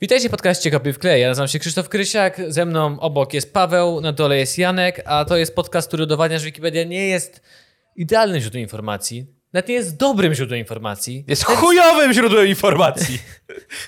Witajcie 0.00 0.28
w 0.28 0.30
podcaście 0.30 0.70
Kopy 0.70 0.92
w 0.92 0.98
klej. 0.98 1.22
Ja 1.22 1.28
nazywam 1.28 1.48
się 1.48 1.58
Krzysztof 1.58 1.88
Krysiak, 1.88 2.40
ze 2.48 2.64
mną 2.64 3.00
obok 3.00 3.34
jest 3.34 3.52
Paweł, 3.52 4.00
na 4.00 4.12
dole 4.12 4.38
jest 4.38 4.58
Janek, 4.58 5.02
a 5.04 5.24
to 5.24 5.36
jest 5.36 5.54
podcast, 5.54 5.88
który 5.88 6.02
udowadnia, 6.02 6.38
że 6.38 6.44
Wikipedia 6.44 6.84
nie 6.84 7.08
jest 7.08 7.40
idealnym 7.96 8.40
źródłem 8.40 8.62
informacji, 8.62 9.26
nawet 9.52 9.68
nie 9.68 9.74
jest 9.74 9.96
dobrym 9.96 10.34
źródłem 10.34 10.58
informacji, 10.60 11.24
Jest 11.28 11.44
chujowym 11.44 12.12
źródłem 12.12 12.46
informacji. 12.46 13.18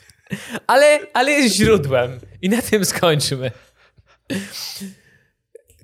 ale, 0.67 0.99
ale 1.13 1.31
jest 1.31 1.55
źródłem. 1.57 2.21
I 2.43 2.49
na 2.49 2.63
tym 2.63 2.85
skończymy. 2.85 3.51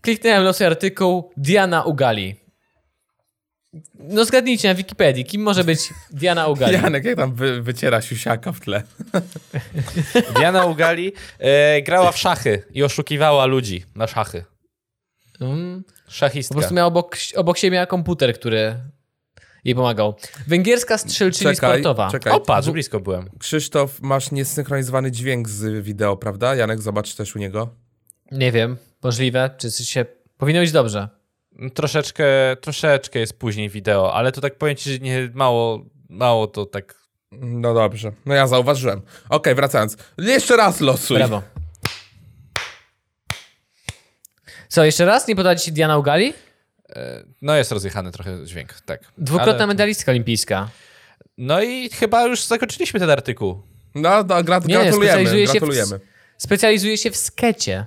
Kliknąłem 0.00 0.43
losy 0.43 0.66
artykuł 0.66 1.32
Diana 1.36 1.82
Ugali. 1.82 2.43
No 3.98 4.25
zgadnijcie 4.25 4.68
na 4.68 4.75
Wikipedii, 4.75 5.25
kim 5.25 5.43
może 5.43 5.64
być 5.64 5.95
Diana 6.11 6.46
Ugali? 6.46 6.74
Janek, 6.82 7.04
jak 7.04 7.16
tam 7.16 7.34
wy, 7.34 7.62
wyciera 7.62 8.02
siusiaka 8.02 8.52
w 8.52 8.61
tle. 8.61 8.82
Diana 10.36 10.66
Ugali 10.66 11.12
e, 11.38 11.82
grała 11.82 12.12
w 12.12 12.18
szachy 12.18 12.62
i 12.70 12.83
oszukiwała 12.83 13.47
ludzi 13.47 13.84
na 13.95 14.06
szachy. 14.06 14.45
Mm. 15.41 15.84
Szachistka. 16.09 16.55
Po 16.55 16.59
prostu 16.59 16.74
miała 16.74 16.88
obok, 16.88 17.16
obok 17.37 17.59
siebie 17.59 17.74
miała 17.74 17.87
komputer, 17.87 18.34
który 18.34 18.77
jej 19.64 19.75
pomagał. 19.75 20.14
Węgierska 20.47 20.98
strzelczyni 20.98 21.55
Czekaj, 21.55 21.70
sportowa. 21.70 22.11
czekaj. 22.11 22.33
O, 22.33 22.41
patrz, 22.41 22.70
blisko 22.70 23.00
byłem. 23.00 23.30
Krzysztof, 23.38 24.00
masz 24.00 24.30
niesynchronizowany 24.30 25.11
dźwięk 25.11 25.48
z 25.48 25.84
wideo, 25.84 26.16
prawda? 26.16 26.55
Janek, 26.55 26.83
zobacz 26.83 27.14
też 27.14 27.36
u 27.36 27.38
niego. 27.38 27.69
Nie 28.33 28.52
wiem, 28.52 28.77
możliwe, 29.02 29.50
czy 29.59 29.70
się... 29.70 30.06
Powinno 30.38 30.61
być 30.61 30.72
dobrze. 30.72 31.09
Troszeczkę, 31.74 32.24
troszeczkę 32.60 33.18
jest 33.18 33.38
później 33.38 33.68
wideo, 33.68 34.14
ale 34.14 34.32
to 34.32 34.40
tak 34.40 34.58
powiem 34.58 34.76
ci, 34.76 34.92
że 34.92 34.98
nie, 34.98 35.30
mało, 35.34 35.84
mało 36.08 36.46
to 36.46 36.66
tak... 36.66 37.04
No 37.32 37.74
dobrze, 37.74 38.12
no 38.27 38.34
ja 38.34 38.46
zauważyłem. 38.46 39.02
Okej, 39.28 39.54
wracając. 39.54 39.96
Jeszcze 40.18 40.56
raz 40.56 40.80
losuj. 40.80 41.16
Brawo. 41.16 41.42
Co, 44.69 44.84
jeszcze 44.84 45.05
raz? 45.05 45.28
Nie 45.28 45.36
podać 45.36 45.64
ci 45.64 45.72
Diana 45.72 45.98
Ugali? 45.98 46.34
E, 46.96 47.24
no 47.42 47.56
jest 47.56 47.72
rozjechany 47.72 48.12
trochę 48.12 48.46
dźwięk, 48.46 48.80
tak. 48.80 49.00
Dwukrotna 49.18 49.55
Ale- 49.55 49.66
medalistka 49.66 50.12
olimpijska. 50.12 50.68
No 51.39 51.62
i 51.62 51.91
chyba 51.91 52.27
już 52.27 52.44
zakończyliśmy 52.44 53.00
ten 53.00 53.11
artykuł. 53.11 53.62
No, 53.94 54.11
no 54.11 54.22
gra, 54.24 54.36
Nie, 54.36 54.42
gratulujemy, 54.44 54.92
specjalizuje 54.92 55.46
się 55.46 55.50
w- 55.50 55.52
gratulujemy. 55.52 56.00
Specjalizuje 56.39 56.98
się 56.98 57.11
w 57.11 57.16
skecie. 57.16 57.86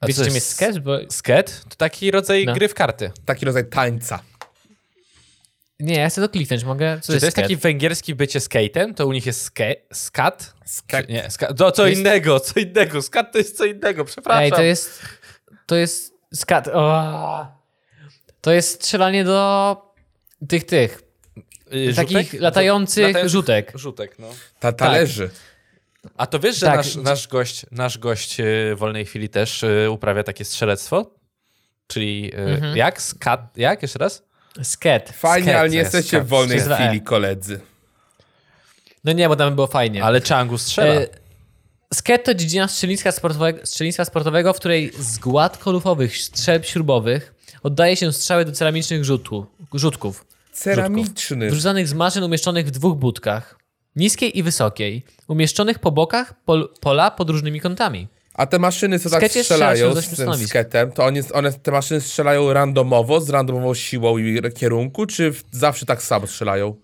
A 0.00 0.06
Wiecie, 0.06 0.18
co 0.18 0.24
czym 0.24 0.34
jest 0.34 0.46
jest 0.46 0.56
sketch? 0.56 0.78
Bo... 0.78 0.98
Sket? 1.10 1.64
To 1.68 1.76
taki 1.76 2.10
rodzaj 2.10 2.46
No. 2.46 2.54
gry 2.54 2.68
w 2.68 2.74
karty. 2.74 3.10
Taki 3.24 3.46
rodzaj 3.46 3.68
tańca. 3.68 4.22
Nie, 5.80 5.94
ja 5.98 6.08
chcę 6.10 6.20
to 6.22 6.28
kliknąć, 6.28 6.64
mogę? 6.64 7.00
Co 7.00 7.12
Czy 7.12 7.20
to 7.20 7.26
jest 7.26 7.36
sket? 7.36 7.44
taki 7.44 7.56
węgierski 7.56 8.14
bycie 8.14 8.40
skatem? 8.40 8.94
To 8.94 9.06
u 9.06 9.12
nich 9.12 9.26
jest 9.26 9.44
ske, 9.44 9.74
skat? 9.92 10.54
Czy 10.90 11.06
Nie, 11.12 11.30
ska, 11.30 11.46
to 11.54 11.54
co 11.54 11.82
To 11.82 11.86
jest- 11.86 12.00
innego, 12.00 12.40
co 12.40 12.60
innego. 12.60 13.02
Skat 13.02 13.32
to 13.32 13.38
jest 13.38 13.56
co 13.56 13.64
innego, 13.64 14.04
przepraszam. 14.04 14.42
Ej, 14.44 14.50
to 14.52 14.62
jest... 14.62 15.00
To 15.66 15.76
jest 15.76 16.14
skat... 16.34 16.68
O! 16.68 17.46
To 18.40 18.52
jest 18.52 18.74
strzelanie 18.74 19.24
do 19.24 19.76
tych, 20.48 20.64
tych, 20.64 21.02
Y, 21.74 21.94
takich 21.96 22.32
latających 22.40 23.04
Latających 23.06 23.30
rzutek. 23.32 23.72
Rzutek, 23.74 24.18
no. 24.18 24.28
Ta 24.60 24.72
talerzy. 24.72 25.30
A 26.16 26.26
to 26.26 26.38
wiesz, 26.38 26.56
że 26.58 26.66
Tak. 26.66 26.76
nasz, 26.76 26.96
nasz 26.96 27.28
gość, 27.28 27.66
nasz 27.70 27.98
gość 27.98 28.40
y, 28.40 28.44
w 28.74 28.78
wolnej 28.78 29.04
chwili 29.06 29.28
też 29.28 29.62
y, 29.62 29.90
uprawia 29.90 30.22
takie 30.22 30.44
strzelectwo? 30.44 31.10
Czyli 31.86 32.32
y, 32.34 32.38
Mhm. 32.38 32.76
jak? 32.76 33.02
Skat? 33.02 33.40
Jak? 33.56 33.82
Jeszcze 33.82 33.98
raz? 33.98 34.22
Sket. 34.62 35.10
Fajnie, 35.10 35.48
Skat, 35.48 35.60
ale 35.60 35.70
nie 35.70 35.76
jest, 35.78 35.94
jesteście 35.94 36.16
skat. 36.16 36.26
w 36.26 36.28
wolnej 36.30 36.58
Przez 36.58 36.70
E. 36.70 36.76
chwili, 36.76 37.00
koledzy. 37.02 37.60
No 39.04 39.12
nie, 39.12 39.28
bo 39.28 39.36
tam 39.36 39.54
było 39.54 39.66
fajnie. 39.66 40.04
Ale 40.04 40.20
Changu 40.20 40.58
strzela. 40.58 40.94
E, 40.94 41.06
Sket 41.94 42.24
to 42.24 42.34
dziedzina 42.34 42.68
strzelnictwa 42.68 43.12
sportowego, 43.12 43.66
strzelnictwa 43.66 44.04
sportowego, 44.04 44.52
w 44.52 44.56
której 44.56 44.92
z 44.98 45.18
gładkolufowych 45.18 46.16
strzelb 46.18 46.64
śrubowych 46.64 47.34
oddaje 47.62 47.96
się 47.96 48.12
strzały 48.12 48.44
do 48.44 48.52
ceramicznych 48.52 49.04
rzutu, 49.04 49.46
rzutków, 49.74 50.24
Ceramiczny. 50.52 51.50
wyrzucanych 51.50 51.88
z 51.88 51.94
maszyn 51.94 52.22
umieszczonych 52.22 52.66
w 52.66 52.70
dwóch 52.70 52.98
budkach, 52.98 53.58
niskiej 53.96 54.38
i 54.38 54.42
wysokiej, 54.42 55.02
umieszczonych 55.28 55.78
po 55.78 55.92
bokach 55.92 56.34
pol, 56.44 56.68
pola 56.80 57.10
pod 57.10 57.30
różnymi 57.30 57.60
kątami. 57.60 58.08
A 58.34 58.46
te 58.46 58.58
maszyny, 58.58 58.98
co 58.98 59.10
tak 59.10 59.20
Skecie 59.20 59.42
strzelają 59.44 59.76
strzela 59.76 59.94
się 59.94 60.02
z 60.02 60.04
do 60.04 60.16
tym 60.16 60.16
stanowisk. 60.16 60.50
sketem, 60.50 60.92
to 60.92 61.04
one, 61.04 61.20
one, 61.32 61.52
te 61.52 61.70
maszyny 61.70 62.00
strzelają 62.00 62.52
randomowo, 62.52 63.20
z 63.20 63.30
randomową 63.30 63.74
siłą 63.74 64.18
i 64.18 64.40
kierunku, 64.56 65.06
czy 65.06 65.32
zawsze 65.50 65.86
tak 65.86 66.02
samo 66.02 66.26
strzelają? 66.26 66.76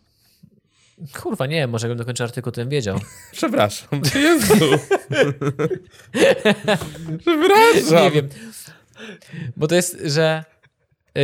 Kurwa, 1.22 1.46
nie 1.46 1.66
może 1.66 1.88
bym 1.88 1.96
dokończył 1.96 2.24
artykuł, 2.26 2.52
to 2.52 2.60
bym 2.60 2.70
wiedział. 2.70 3.00
Przepraszam. 3.32 3.88
Jezu. 4.14 4.54
Przepraszam. 7.18 8.04
Nie 8.04 8.10
wiem. 8.10 8.28
Bo 9.56 9.68
to 9.68 9.74
jest, 9.74 9.98
że 10.04 10.44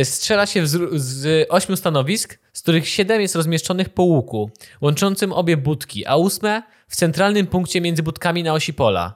strzela 0.03 0.45
się 0.45 0.67
z, 0.67 1.01
z 1.01 1.47
ośmiu 1.49 1.75
stanowisk, 1.75 2.39
z 2.53 2.61
których 2.61 2.87
siedem 2.89 3.21
jest 3.21 3.35
rozmieszczonych 3.35 3.89
po 3.89 4.03
łuku, 4.03 4.51
łączącym 4.81 5.33
obie 5.33 5.57
budki, 5.57 6.05
a 6.05 6.15
ósme 6.15 6.63
w 6.87 6.95
centralnym 6.95 7.47
punkcie 7.47 7.81
między 7.81 8.03
budkami 8.03 8.43
na 8.43 8.53
osi 8.53 8.73
pola. 8.73 9.15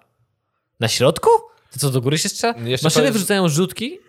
Na 0.80 0.88
środku? 0.88 1.30
To 1.74 1.80
co, 1.80 1.90
do 1.90 2.02
góry 2.02 2.18
się 2.18 2.30
strzela? 2.30 2.54
Jeszcze 2.66 2.86
Maszyny 2.86 3.02
powiedz- 3.04 3.14
wyrzucają 3.14 3.50
rzutki. 3.50 4.00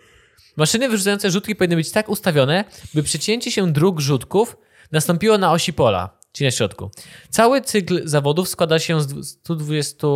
Maszyny 0.57 0.89
wyrzucające 0.89 1.31
rzutki 1.31 1.55
powinny 1.55 1.75
być 1.75 1.91
tak 1.91 2.09
ustawione, 2.09 2.65
by 2.93 3.03
przecięcie 3.03 3.51
się 3.51 3.73
dróg 3.73 3.99
rzutków 3.99 4.57
nastąpiło 4.91 5.37
na 5.37 5.51
osi 5.51 5.73
pola, 5.73 6.17
czyli 6.31 6.47
na 6.47 6.51
środku. 6.51 6.89
Cały 7.29 7.61
cykl 7.61 8.01
zawodów 8.07 8.49
składa 8.49 8.79
się 8.79 9.01
z 9.01 9.07
dwu- 9.07 9.23
120 9.23 10.07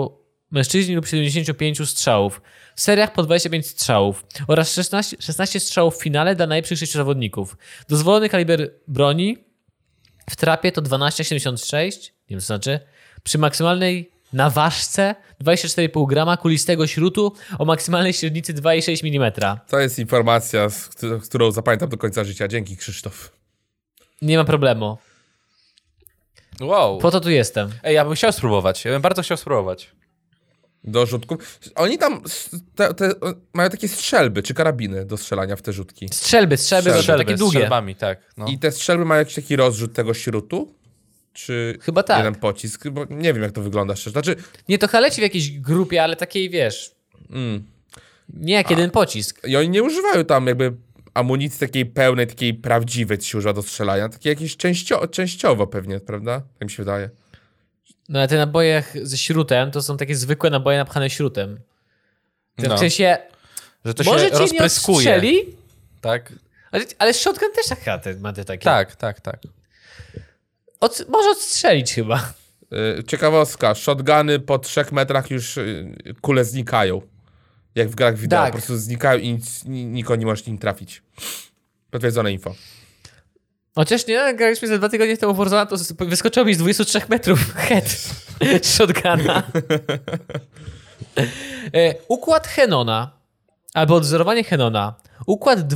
mężczyźni 0.52 0.96
lub 0.96 1.08
75 1.08 1.90
strzałów. 1.90 2.42
W 2.76 2.82
seriach 2.82 3.14
po 3.14 3.24
25 3.24 3.68
strzałów 3.68 4.26
oraz 4.48 4.74
16, 4.74 5.18
16 5.20 5.60
strzałów 5.60 5.98
w 5.98 6.02
finale 6.04 6.36
dla 6.36 6.48
najlepszych 6.48 6.80
6 6.80 6.94
zawodników. 6.94 7.58
Dozwolony 7.90 8.30
kaliber 8.30 8.72
broni 8.88 9.38
w 10.30 10.36
trapie 10.36 10.72
to 10.72 10.82
12,76, 10.82 12.02
nie 12.02 12.12
wiem 12.30 12.40
co 12.40 12.46
znaczy, 12.46 12.80
przy 13.24 13.38
maksymalnej 13.38 14.12
naważce 14.34 15.16
24,5 15.44 16.08
grama 16.08 16.38
kulistego 16.38 16.88
śrutu 16.88 17.34
o 17.60 17.66
maksymalnej 17.66 18.14
średnicy 18.14 18.54
2,6 18.54 19.16
mm. 19.16 19.32
To 19.68 19.80
jest 19.80 20.00
informacja, 20.00 20.70
z 20.70 20.90
którą 21.28 21.52
zapamiętam 21.52 21.90
do 21.90 21.98
końca 21.98 22.24
życia. 22.24 22.48
Dzięki, 22.48 22.78
Krzysztof. 22.78 23.32
Nie 24.22 24.38
ma 24.38 24.44
problemu. 24.44 24.98
Wow. 26.62 26.98
Po 26.98 27.12
to 27.12 27.20
tu 27.20 27.30
jestem. 27.30 27.72
Ej, 27.84 27.96
ja 27.96 28.06
bym 28.06 28.14
chciał 28.14 28.32
spróbować. 28.32 28.86
Ja 28.86 28.92
bym 28.92 29.02
bardzo 29.02 29.22
chciał 29.22 29.38
spróbować. 29.38 29.92
Do 30.84 31.06
rzutków. 31.06 31.60
Oni 31.76 31.98
tam 31.98 32.22
te, 32.76 32.94
te, 32.94 33.12
mają 33.54 33.70
takie 33.70 33.88
strzelby 33.88 34.44
czy 34.44 34.54
karabiny 34.54 35.06
do 35.06 35.18
strzelania 35.18 35.56
w 35.56 35.62
te 35.62 35.74
rzutki. 35.74 36.10
Strzelby, 36.14 36.58
strzelby, 36.58 36.82
Strzelby. 36.82 37.02
strzelby 37.02 37.26
takie 37.26 37.38
długie. 37.38 37.58
strzelbami, 37.60 37.96
tak. 37.96 38.20
No. 38.38 38.46
I 38.48 38.60
te 38.60 38.72
strzelby 38.72 39.06
mają 39.06 39.20
jakiś 39.20 39.36
taki 39.36 39.56
rozrzut 39.56 39.94
tego 39.94 40.14
śrutu? 40.14 40.76
Czy 41.34 41.78
Chyba 41.82 42.04
tak. 42.04 42.18
jeden 42.18 42.36
pocisk? 42.36 42.88
Bo 42.90 43.06
nie 43.10 43.34
wiem, 43.34 43.44
jak 43.44 43.52
to 43.52 43.62
wygląda 43.62 43.96
szczerze. 43.96 44.12
Znaczy, 44.12 44.36
Nie, 44.70 44.78
to 44.78 44.88
chyba 44.88 45.00
leci 45.00 45.22
w 45.22 45.24
jakiejś 45.24 45.60
grupie, 45.60 46.04
ale 46.04 46.16
takiej, 46.16 46.50
wiesz... 46.50 46.92
mm, 47.30 47.64
Nie 48.34 48.54
jak 48.54 48.70
jeden 48.70 48.92
pocisk. 48.92 49.48
i 49.48 49.56
oni 49.56 49.70
nie 49.70 49.84
używają 49.84 50.26
tam 50.26 50.48
jakby 50.48 50.74
amunicji 51.14 51.60
takiej 51.60 51.86
pełnej, 51.86 52.28
takiej 52.28 52.54
prawdziwej, 52.54 53.18
co 53.18 53.26
się 53.26 53.38
używa 53.38 53.54
do 53.54 53.62
strzelania. 53.62 54.10
Takie 54.10 54.30
jakieś 54.30 54.58
częścio, 54.58 55.08
częściowo 55.08 55.68
pewnie, 55.68 56.00
prawda? 56.00 56.42
Tak 56.60 56.68
mi 56.68 56.72
się 56.72 56.84
wydaje. 56.84 57.10
No 58.10 58.20
ale 58.20 58.28
te 58.28 58.38
naboje 58.38 58.84
ze 59.04 59.18
śrutem 59.18 59.72
to 59.72 59.82
są 59.82 59.98
takie 59.98 60.16
zwykłe 60.16 60.50
naboje 60.50 60.78
napchane 60.78 61.10
śrutem. 61.10 61.60
No. 62.58 62.76
W 62.76 62.80
sensie, 62.80 63.18
Że 63.86 63.94
to 63.94 64.04
może 64.04 64.20
się 64.20 64.26
cię 64.32 64.34
nie 64.34 64.40
rozpryskuje. 64.40 64.98
odstrzeli, 64.98 65.56
Tak, 66.02 66.34
ale, 66.72 66.86
ale 67.00 67.14
shotgun 67.14 67.50
też 67.56 67.68
tak 67.68 68.04
te, 68.04 68.14
ma 68.16 68.34
te 68.34 68.46
takie. 68.46 68.64
tak, 68.64 68.96
tak, 68.96 69.22
tak. 69.22 69.40
Od, 70.80 71.06
może 71.10 71.30
odstrzelić 71.30 71.94
chyba. 71.94 72.34
Yy, 72.72 73.04
ciekawostka. 73.04 73.76
Shotguny 73.76 74.40
po 74.40 74.60
trzech 74.60 74.92
metrach 74.92 75.32
już 75.32 75.56
yy, 75.58 75.94
kule 76.22 76.46
znikają. 76.46 77.02
Jak 77.76 77.90
w 77.90 77.96
grach 77.96 78.18
wideo. 78.18 78.40
Tak. 78.40 78.52
Po 78.52 78.58
prostu 78.58 78.78
znikają 78.78 79.20
i 79.20 79.34
nic, 79.34 79.66
ni- 79.66 79.86
nikogo 79.86 80.16
nie 80.16 80.26
możesz 80.26 80.46
nim 80.46 80.58
trafić. 80.58 81.02
Potwierdzone 81.92 82.32
info. 82.32 82.56
Chociaż 83.76 84.08
nie, 84.08 84.34
graliśmy 84.36 84.68
za 84.68 84.78
dwa 84.78 84.90
tygodnie 84.90 85.18
temu 85.18 85.34
Warzone, 85.34 85.68
to 85.68 85.76
wyskoczyło 86.06 86.46
mi 86.46 86.54
z 86.54 86.58
23 86.58 87.02
metrów 87.10 87.54
head 87.68 87.98
shotguna. 88.76 89.44
E, 91.74 91.96
Układ 92.08 92.48
Henona, 92.48 93.12
albo 93.74 93.96
odwzorowanie 93.96 94.44
Henona. 94.44 94.96
Układ 95.26 95.68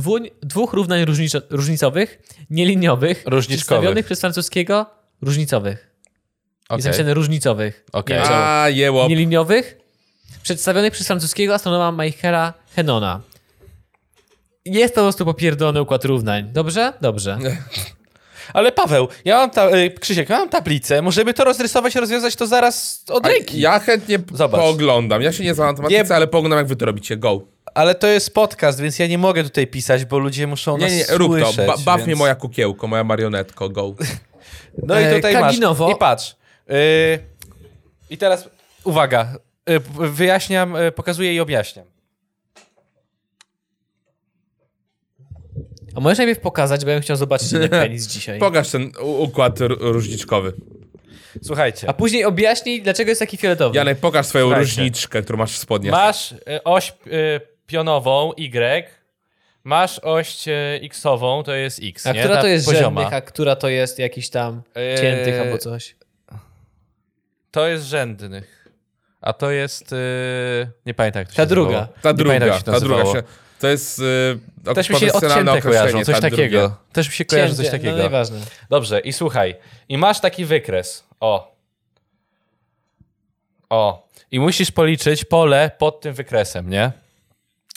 dwóch 0.42 0.72
równań 0.72 1.04
różniczo, 1.04 1.38
różnicowych, 1.50 2.18
nieliniowych, 2.50 3.24
przedstawionych 3.40 4.06
przez 4.06 4.20
francuskiego 4.20 4.86
różnicowych. 5.22 5.78
Jest 5.78 6.68
Okej. 6.68 6.84
napisane 6.84 7.14
różnicowych. 7.14 7.84
Okej. 7.92 8.16
Nie. 8.16 8.30
A, 8.30 8.68
jełop. 8.68 9.08
Nieliniowych, 9.08 9.78
przedstawionych 10.42 10.92
przez 10.92 11.06
francuskiego 11.06 11.54
astronoma 11.54 12.04
Michaela 12.04 12.54
Henona. 12.76 13.20
Jest 14.64 14.94
to 14.94 15.00
po 15.00 15.04
prostu 15.04 15.24
popierdolony 15.24 15.82
układ 15.82 16.04
równań. 16.04 16.48
Dobrze? 16.52 16.92
Dobrze. 17.00 17.38
Ale 18.54 18.72
Paweł, 18.72 19.08
ja 19.24 19.36
mam 19.36 19.50
ta, 19.50 19.76
y, 19.76 19.90
Krzysiek, 19.90 20.28
ja 20.30 20.38
mam 20.38 20.48
tablicę, 20.48 21.02
możemy 21.02 21.34
to 21.34 21.44
rozrysować, 21.44 21.94
rozwiązać 21.94 22.36
to 22.36 22.46
zaraz 22.46 23.04
od 23.08 23.26
ręki. 23.26 23.60
Ja 23.60 23.78
chętnie 23.78 24.18
Zobacz. 24.32 24.60
pooglądam. 24.60 25.22
Ja 25.22 25.32
się 25.32 25.44
nie 25.44 25.54
znam 25.54 25.66
na 25.66 25.72
matematyce, 25.72 26.04
Nie- 26.04 26.14
ale 26.16 26.26
pooglądam 26.26 26.58
jak 26.58 26.66
wy 26.66 26.76
to 26.76 26.86
robicie. 26.86 27.16
Go. 27.16 27.40
Ale 27.74 27.94
to 27.94 28.06
jest 28.06 28.34
podcast, 28.34 28.80
więc 28.80 28.98
ja 28.98 29.06
nie 29.06 29.18
mogę 29.18 29.44
tutaj 29.44 29.66
pisać, 29.66 30.04
bo 30.04 30.18
ludzie 30.18 30.46
muszą 30.46 30.76
Nie, 30.76 30.82
nas 30.84 30.92
nie, 30.92 30.98
nie 30.98 31.18
rób 31.18 31.38
to. 31.38 31.46
słyszeć. 31.46 31.66
Ba 31.66 31.76
baw 31.84 31.96
więc... 31.96 32.06
mnie 32.06 32.16
moja 32.16 32.34
kukiełko, 32.34 32.86
moja 32.86 33.04
marionetko. 33.04 33.68
Go. 33.68 33.94
No 34.88 35.00
i 35.00 35.04
E, 35.04 35.14
tutaj 35.16 35.34
Kaginowo. 35.34 35.84
masz. 35.86 35.96
I 35.96 35.98
patrz. 35.98 36.36
Y, 36.70 37.18
I 38.10 38.18
teraz 38.18 38.48
uwaga. 38.84 39.28
Y, 39.70 39.80
wyjaśniam, 40.10 40.76
y, 40.76 40.92
pokazuję 40.92 41.34
i 41.34 41.40
objaśniam. 41.40 41.84
A 45.94 46.00
możesz 46.00 46.18
najpierw 46.18 46.40
pokazać, 46.40 46.84
bo 46.84 46.90
ja 46.90 46.96
bym 46.96 47.02
chciał 47.02 47.16
zobaczyć 47.16 47.50
ten 47.50 47.68
penis 47.82 48.06
dzisiaj. 48.06 48.38
Pokaż 48.38 48.70
ten 48.70 48.92
układ 49.00 49.58
różniczkowy. 49.80 50.52
Słuchajcie. 51.42 51.88
A 51.88 51.92
później 51.92 52.24
objaśnij, 52.24 52.82
dlaczego 52.82 53.10
jest 53.10 53.18
taki 53.20 53.36
fioletowy. 53.36 53.76
Janek, 53.76 53.98
pokaż 53.98 54.26
swoją 54.26 54.44
Słuchajcie. 54.46 54.64
różniczkę, 54.70 55.22
którą 55.22 55.38
masz 55.38 55.52
w 55.52 55.58
spodniach. 55.58 55.92
Masz 55.92 56.32
y, 56.32 56.38
oś 56.64 56.92
y, 57.06 57.40
pionową 57.66 58.32
Y, 58.36 58.88
masz 59.64 59.98
oś 59.98 60.48
y, 60.48 60.52
X-ową, 60.82 61.42
to 61.42 61.54
jest 61.54 61.80
X. 61.82 62.06
a 62.06 62.12
nie? 62.12 62.20
która 62.20 62.34
Ta 62.36 62.40
to 62.42 62.46
jest 62.46 62.66
pozioma. 62.66 63.00
rzędnych, 63.00 63.12
a 63.18 63.20
która 63.20 63.56
to 63.56 63.68
jest 63.68 63.98
jakiś 63.98 64.30
tam 64.30 64.62
ciętych 65.00 65.40
albo 65.40 65.58
coś? 65.58 65.96
To 67.50 67.66
jest 67.66 67.84
rzędnych. 67.84 68.68
A 69.20 69.32
to 69.32 69.50
jest. 69.50 69.92
y, 69.92 69.96
nie 70.86 70.94
pamiętam, 70.94 71.20
jak 71.20 71.28
to 71.28 71.32
się 71.34 71.36
Ta 71.36 71.46
druga. 71.46 71.88
Ta 72.02 72.08
Nie 72.10 72.14
druga, 72.14 72.28
pamiętam, 72.28 72.48
jak 72.48 72.58
się 72.58 72.64
ta 72.64 72.80
druga 72.80 72.96
nazywało. 72.96 73.16
się... 73.16 73.22
To 73.60 73.68
jest 73.68 73.98
yy, 74.64 74.74
Też 74.74 74.90
mi 74.90 74.96
się 74.96 75.12
odcięte 75.12 75.60
kojarzą, 75.60 76.04
coś 76.04 76.14
ta 76.14 76.20
takiego. 76.20 76.60
druga. 76.60 76.76
Też 76.92 77.08
mi 77.08 77.14
się 77.14 77.24
kojarzy 77.24 77.54
coś 77.54 77.64
Cięcie, 77.66 77.78
takiego. 77.78 77.96
No 77.96 78.02
nieważne. 78.02 78.38
Dobrze, 78.70 79.00
i 79.00 79.12
słuchaj. 79.12 79.54
I 79.88 79.98
masz 79.98 80.20
taki 80.20 80.44
wykres. 80.44 81.04
O. 81.20 81.54
O. 83.70 84.08
I 84.30 84.40
musisz 84.40 84.70
policzyć 84.70 85.24
pole 85.24 85.70
pod 85.78 86.00
tym 86.00 86.14
wykresem, 86.14 86.70
nie? 86.70 86.92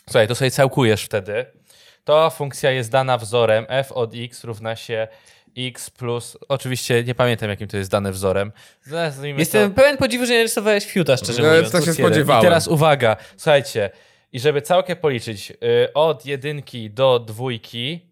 Słuchaj, 0.06 0.28
to 0.28 0.36
sobie 0.36 0.52
całkujesz 0.52 1.04
wtedy. 1.04 1.46
To 2.04 2.30
funkcja 2.30 2.72
jest 2.72 2.92
dana 2.92 3.18
wzorem 3.18 3.66
f 3.70 3.92
od 3.92 4.12
x 4.16 4.44
równa 4.44 4.76
się 4.76 5.08
x 5.58 5.90
plus... 5.90 6.38
Oczywiście 6.48 7.04
nie 7.04 7.16
pamiętam, 7.16 7.50
jakim 7.50 7.68
to 7.68 7.78
jest 7.78 7.92
dane 7.92 8.12
wzorem. 8.12 8.52
Jestem 9.38 9.70
to 9.70 9.76
pełen 9.76 9.98
podziwu, 9.98 10.26
że 10.26 10.34
nie 10.34 10.44
rysowałeś 10.44 10.86
fiuta, 10.86 11.18
szczerze 11.18 11.42
No, 11.42 11.50
mówiąc. 11.50 11.72
tak 11.72 11.86
się 11.86 11.94
spodziewałem. 11.94 12.42
I 12.42 12.46
teraz 12.46 12.68
uwaga, 12.68 13.18
słuchajcie. 13.38 13.90
I 14.34 14.40
żeby 14.40 14.62
całkę 14.62 14.96
policzyć 14.96 15.52
y, 15.52 15.94
od 15.94 16.26
jedynki 16.26 16.90
do 16.90 17.20
dwójki, 17.20 18.08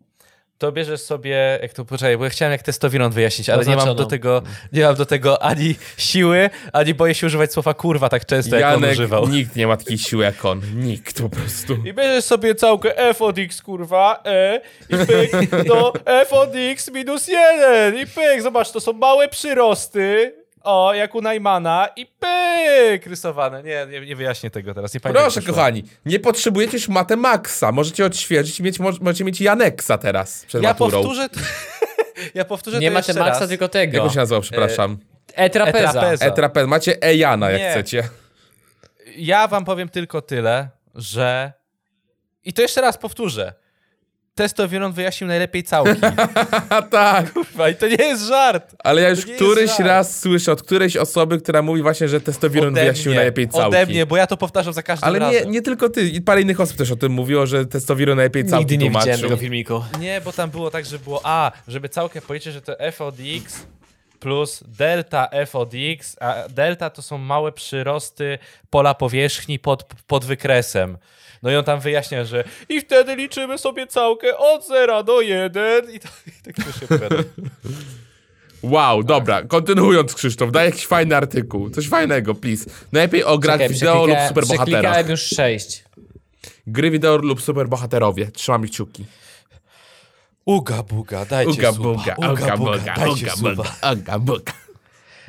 to 0.57 0.71
bierzesz 0.71 1.01
sobie, 1.01 1.59
jak 1.61 1.73
to 1.73 1.85
poczekaj, 1.85 2.17
bo 2.17 2.23
ja 2.23 2.29
chciałem 2.29 2.51
jak 2.51 2.61
testowiront 2.63 3.13
wyjaśnić, 3.13 3.49
ale 3.49 3.65
nie 3.65 3.75
mam 3.75 3.95
do 3.95 4.05
tego, 4.05 4.41
nie 4.73 4.83
mam 4.83 4.95
do 4.95 5.05
tego 5.05 5.43
ani 5.43 5.75
siły, 5.97 6.49
ani 6.73 6.93
boję 6.93 7.15
się 7.15 7.27
używać 7.27 7.53
słowa 7.53 7.73
kurwa 7.73 8.09
tak 8.09 8.25
często, 8.25 8.55
jak 8.55 8.65
on 8.75 8.81
Janek, 8.81 8.91
używał. 8.91 9.27
nikt 9.27 9.55
nie 9.55 9.67
ma 9.67 9.77
takiej 9.77 9.97
siły 9.97 10.23
jak 10.23 10.45
on. 10.45 10.61
Nikt 10.75 11.21
po 11.21 11.29
prostu. 11.29 11.73
I 11.85 11.93
bierzesz 11.93 12.25
sobie 12.25 12.55
całkę 12.55 12.97
f 12.97 13.21
od 13.21 13.37
x, 13.37 13.61
kurwa, 13.61 14.23
e, 14.25 14.61
i 14.89 15.05
pyk, 15.05 15.65
do 15.65 15.93
f 16.05 16.33
od 16.33 16.49
x 16.55 16.91
minus 16.91 17.27
1, 17.27 17.97
i 17.97 18.05
pyk, 18.07 18.41
zobacz, 18.41 18.71
to 18.71 18.79
są 18.79 18.93
małe 18.93 19.27
przyrosty, 19.27 20.33
o, 20.65 20.93
jak 20.93 21.15
u 21.15 21.21
Najmana, 21.21 21.87
i 21.95 22.05
pyk, 22.05 23.05
rysowane. 23.05 23.63
Nie, 23.63 23.87
nie, 23.91 24.05
nie 24.05 24.15
wyjaśnię 24.15 24.49
tego 24.49 24.73
teraz, 24.73 24.93
nie 24.93 24.99
pamiętam. 24.99 25.23
Proszę, 25.23 25.39
jak 25.39 25.49
kochani, 25.49 25.83
nie 26.05 26.19
potrzebujecie 26.19 26.77
już 26.77 26.87
Matemaxa. 26.87 27.71
Możecie 27.71 28.05
odświeżyć 28.05 28.59
i 28.59 28.63
mieć, 28.63 28.79
mo- 28.79 28.91
możecie 29.01 29.23
mieć 29.23 29.41
Janeksa 29.41 29.97
teraz 29.97 30.45
przed 30.45 30.63
Ja 30.63 30.69
maturą. 30.69 30.91
powtórzę, 30.91 31.29
to, 31.29 31.39
ja 32.35 32.45
powtórzę 32.45 32.79
Nie 32.79 32.91
to 32.91 32.97
jeszcze 32.97 33.13
Maxa, 33.13 33.39
raz. 33.39 33.49
tylko 33.49 33.63
Jak 33.65 33.71
tego. 33.71 34.03
on 34.03 34.09
się 34.09 34.19
nazywał, 34.19 34.41
przepraszam? 34.41 34.97
E-trapeza. 35.35 35.89
E-trapeza. 35.89 36.25
E-trapez. 36.25 36.67
Macie 36.67 37.01
E-Jana, 37.01 37.49
jak 37.51 37.61
Nie. 37.61 37.71
chcecie. 37.71 38.09
Ja 39.17 39.47
wam 39.47 39.65
powiem 39.65 39.89
tylko 39.89 40.21
tyle, 40.21 40.69
że... 40.95 41.53
I 42.43 42.53
to 42.53 42.61
jeszcze 42.61 42.81
raz 42.81 42.97
powtórzę. 42.97 43.53
Testowiront 44.35 44.95
wyjaśnił 44.95 45.27
najlepiej 45.27 45.63
całki. 45.63 46.01
A 46.69 46.81
tak. 47.01 47.33
Kurwa, 47.33 47.69
I 47.69 47.75
to 47.75 47.87
nie 47.87 47.95
jest 47.95 48.23
żart. 48.27 48.75
Ale 48.83 49.01
ja 49.01 49.09
już 49.09 49.25
któryś 49.25 49.79
raz 49.79 50.19
słyszę 50.19 50.51
od 50.51 50.61
którejś 50.63 50.97
osoby, 50.97 51.37
która 51.41 51.61
mówi 51.61 51.81
właśnie, 51.81 52.07
że 52.07 52.21
testowiron 52.21 52.67
Ode 52.73 52.81
wyjaśnił 52.81 53.05
mnie, 53.07 53.15
najlepiej 53.15 53.47
całki. 53.49 53.67
Ode 53.67 53.85
mnie, 53.85 54.05
bo 54.05 54.17
ja 54.17 54.27
to 54.27 54.37
powtarzam 54.37 54.73
za 54.73 54.83
każdym 54.83 55.09
Ale 55.09 55.19
razem. 55.19 55.43
nie, 55.45 55.51
nie 55.51 55.61
tylko 55.61 55.89
ty, 55.89 56.01
i 56.07 56.21
parę 56.21 56.41
innych 56.41 56.59
osób 56.59 56.77
też 56.77 56.91
o 56.91 56.95
tym 56.95 57.11
mówiło, 57.11 57.45
że 57.47 57.65
testowiron 57.65 58.15
najlepiej 58.15 58.45
całki 58.45 58.63
Nigdy 58.63 58.77
nie 58.77 58.85
tłumaczył. 58.85 59.11
widziałem 59.11 59.29
tego 59.29 59.41
filmiku. 59.41 59.83
Nie, 59.99 60.21
bo 60.21 60.31
tam 60.33 60.49
było 60.49 60.71
tak, 60.71 60.85
że 60.85 60.99
było 60.99 61.21
A, 61.23 61.51
żeby 61.67 61.89
całkę 61.89 62.21
policzyć, 62.21 62.53
że 62.53 62.61
to 62.61 62.79
f 62.79 63.01
od 63.01 63.15
x 63.19 63.67
plus 64.19 64.63
delta 64.67 65.27
f 65.31 65.55
od 65.55 65.71
x, 65.75 66.15
a 66.21 66.35
delta 66.49 66.89
to 66.89 67.01
są 67.01 67.17
małe 67.17 67.51
przyrosty 67.51 68.37
pola 68.69 68.93
powierzchni 68.93 69.59
pod, 69.59 69.83
pod 70.07 70.25
wykresem. 70.25 70.97
No 71.45 71.51
i 71.51 71.55
on 71.55 71.63
tam 71.63 71.79
wyjaśnia, 71.79 72.25
że 72.25 72.43
i 72.69 72.81
wtedy 72.81 73.15
liczymy 73.15 73.57
sobie 73.57 73.87
całkę 73.87 74.37
od 74.37 74.67
0 74.67 75.03
do 75.03 75.21
1 75.21 75.91
i, 75.91 75.99
to, 75.99 76.07
i 76.27 76.31
tak 76.43 76.55
to 76.55 76.79
się 76.79 76.85
opowiada. 76.85 77.23
Wow, 78.63 79.03
dobra, 79.03 79.43
kontynuując 79.43 80.15
Krzysztof, 80.15 80.51
daj 80.51 80.65
jakiś 80.65 80.87
fajny 80.87 81.15
artykuł, 81.15 81.69
coś 81.69 81.87
fajnego, 81.87 82.35
please. 82.35 82.65
Najlepiej 82.91 83.23
o 83.23 83.37
grach 83.37 83.59
Czekaj, 83.59 83.73
wideo 83.73 84.05
lub 84.05 84.17
superbohaterach. 84.27 84.67
Przeklikałem 84.67 85.09
już 85.09 85.21
sześć. 85.21 85.83
Gry 86.67 86.91
wideo 86.91 87.17
lub 87.17 87.41
superbohaterowie, 87.41 88.31
trzymam 88.31 88.63
kciuki. 88.63 89.05
Uga 90.45 90.83
buga, 90.83 91.25
dajcie 91.25 91.51
Uga 91.51 91.73
suba. 91.73 91.83
buga, 91.83 92.15
uga, 92.17 92.31
uga 92.31 92.57
buga, 92.57 92.77
buga, 92.77 92.95
dajcie 92.95 93.25
uga 93.25 93.55
buga, 93.55 93.91
uga 93.93 94.19
buga. 94.19 94.53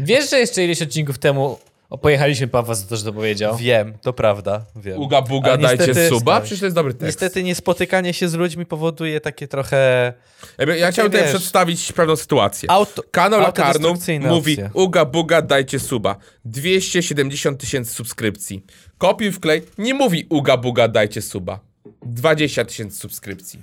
Wiesz, 0.00 0.30
że 0.30 0.38
jeszcze 0.38 0.64
ileś 0.64 0.82
odcinków 0.82 1.18
temu 1.18 1.58
pojechaliśmy 2.02 2.48
Pawła 2.48 2.74
za 2.74 2.86
to, 2.86 2.96
że 2.96 3.04
to 3.04 3.12
powiedział? 3.12 3.56
Wiem, 3.56 3.98
to 4.02 4.12
prawda, 4.12 4.64
wiem. 4.76 4.98
Uga 4.98 5.22
buga, 5.22 5.48
Ale 5.52 5.58
dajcie 5.58 5.86
niestety- 5.86 6.08
suba, 6.08 6.40
przecież 6.40 6.58
to 6.60 6.66
jest 6.66 6.74
dobry 6.76 6.92
tekst. 6.94 7.06
Niestety 7.06 7.42
niespotykanie 7.42 8.12
się 8.14 8.28
z 8.28 8.34
ludźmi 8.34 8.66
powoduje 8.66 9.20
takie 9.20 9.48
trochę... 9.48 10.12
Ja, 10.58 10.76
ja 10.76 10.92
chciałem 10.92 11.10
tutaj 11.10 11.24
wiesz. 11.26 11.34
przedstawić 11.34 11.92
pewną 11.92 12.16
sytuację. 12.16 12.70
Auto, 12.70 13.02
Kanał 13.10 13.40
Lakarnum 13.40 13.66
autodestrukcyjne 13.72 14.28
mówi 14.28 14.52
opcje. 14.52 14.70
uga 14.74 15.04
buga, 15.04 15.42
dajcie 15.42 15.80
suba. 15.80 16.16
270 16.44 17.60
tysięcy 17.60 17.94
subskrypcji. 17.94 18.64
Kopiuj 18.98 19.32
wklej, 19.32 19.62
nie 19.78 19.94
mówi 19.94 20.26
uga 20.30 20.56
buga, 20.56 20.88
dajcie 20.88 21.22
suba. 21.22 21.60
20 22.02 22.64
tysięcy 22.64 22.98
subskrypcji. 22.98 23.62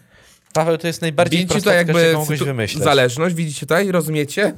Paweł, 0.53 0.77
to 0.77 0.87
jest 0.87 1.01
najbardziej 1.01 1.39
Widzicie 1.39 1.53
prosta 1.53 1.69
tutaj 1.69 1.77
jakby 1.77 1.93
jakby 1.93 2.07
jaką 2.07 2.19
mogłeś 2.19 2.39
sytu- 2.39 2.45
wymyśleć. 2.45 2.83
zależność, 2.83 3.35
widzicie 3.35 3.59
tutaj, 3.59 3.91
rozumiecie? 3.91 4.53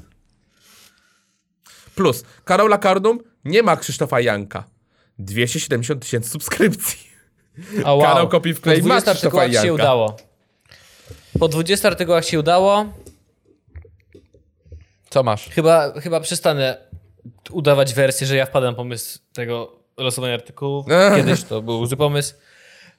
Plus, 1.96 2.24
kanał 2.46 2.68
Lakarnum 2.68 3.20
nie 3.46 3.64
ma 3.64 3.78
Krzysztofa 3.78 4.20
Janka. 4.20 4.64
270 5.20 6.02
tysięcy 6.02 6.30
subskrypcji. 6.30 7.00
O, 7.86 7.96
wow. 7.96 8.02
Kanał 8.02 8.28
Kopi 8.30 8.54
w 8.54 8.62
klej 8.62 8.82
Po 8.82 8.88
ma 8.88 8.94
20 8.96 9.12
Krzysztofa 9.12 9.38
artykułach 9.38 9.64
się 9.64 9.68
Janka. 9.68 9.84
udało. 9.84 10.18
Po 11.40 11.48
20 11.48 11.88
artykułach 11.88 12.26
się 12.26 12.40
udało. 12.40 12.86
Co 15.10 15.24
masz? 15.24 15.50
Chyba, 15.50 16.02
chyba 16.02 16.20
przestanę 16.20 16.78
udawać 17.52 17.94
wersję, 17.94 18.28
że 18.28 18.36
ja 18.36 18.46
wpadłem 18.46 18.74
na 18.74 18.78
pomysł 18.78 19.20
tego 19.34 19.80
losowania 19.98 20.34
artykułów. 20.34 20.86
Kiedyś 21.16 21.44
to 21.44 21.62
był 21.62 21.86
zły 21.86 21.98
pomysł. 21.98 22.36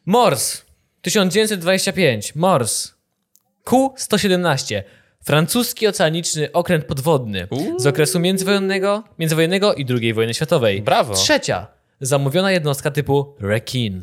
Mors. 0.07 0.63
1925. 1.03 2.35
Mors. 2.35 2.95
Q-117. 3.65 4.83
Francuski 5.27 5.87
oceaniczny 5.87 6.53
okręt 6.53 6.85
podwodny 6.85 7.47
Uuu. 7.51 7.79
z 7.79 7.87
okresu 7.87 8.21
międzywojennego, 8.21 9.03
międzywojennego 9.19 9.75
i 9.75 9.87
II 10.01 10.15
wojny 10.15 10.35
światowej. 10.35 10.83
Brawo. 10.83 11.15
Trzecia. 11.15 11.67
Zamówiona 12.01 12.53
jednostka 12.53 12.91
typu 12.91 13.35
Rekin. 13.41 14.03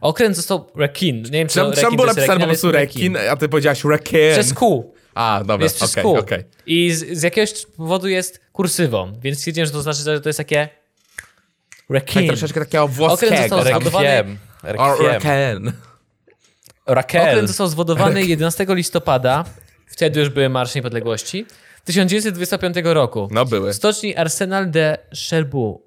Okręt 0.00 0.36
został 0.36 0.70
Rekin. 0.76 1.22
Nie 1.22 1.30
wiem, 1.30 1.48
czy 1.48 1.60
rekin 1.60 1.74
czemu 1.74 1.90
to 1.90 1.96
było 1.96 2.06
jest 2.06 2.16
napisane 2.16 2.38
po 2.38 2.44
ale 2.44 2.52
prostu 2.52 2.66
jest 2.66 2.76
rekin, 2.78 3.16
a 3.30 3.36
ty 3.36 3.48
powiedziałaś 3.48 3.84
rekin? 3.84 4.32
Przez 4.32 4.54
Q. 4.54 4.92
A, 5.14 5.42
dobra, 5.46 5.64
Jest 5.64 5.76
przez 5.76 5.92
okej, 5.92 6.02
Q. 6.04 6.14
okej. 6.18 6.44
I 6.66 6.92
z, 6.92 7.18
z 7.18 7.22
jakiegoś 7.22 7.66
powodu 7.66 8.08
jest 8.08 8.40
kursywą, 8.52 9.12
więc 9.20 9.38
stwierdziłem, 9.38 9.66
że 9.66 9.72
to 9.72 9.82
znaczy, 9.82 9.98
że 10.02 10.20
to 10.20 10.28
jest 10.28 10.36
takie 10.36 10.68
Tak 10.68 11.26
Rekin. 11.90 12.28
troszeczkę 12.28 12.60
takiego 12.60 12.84
Okręt 12.84 12.96
włoskiego. 12.96 13.36
został 13.36 13.64
tam. 13.64 13.82
zbudowany- 13.82 14.02
Requiem. 14.02 14.38
O, 14.78 14.96
Requiem. 14.96 15.06
rekin. 15.06 15.72
Raquel. 16.86 17.22
Okręt 17.28 17.48
został 17.48 17.68
zwodowany 17.68 18.24
11 18.24 18.66
listopada, 18.68 19.44
wtedy 19.96 20.20
już 20.20 20.28
były 20.28 20.48
Marsze 20.48 20.78
Niepodległości, 20.78 21.46
1925 21.84 22.76
roku. 22.84 23.28
No 23.30 23.44
były. 23.44 23.74
Stoczni 23.74 24.16
Arsenal 24.16 24.70
de 24.70 24.98
Cherbourg. 25.28 25.82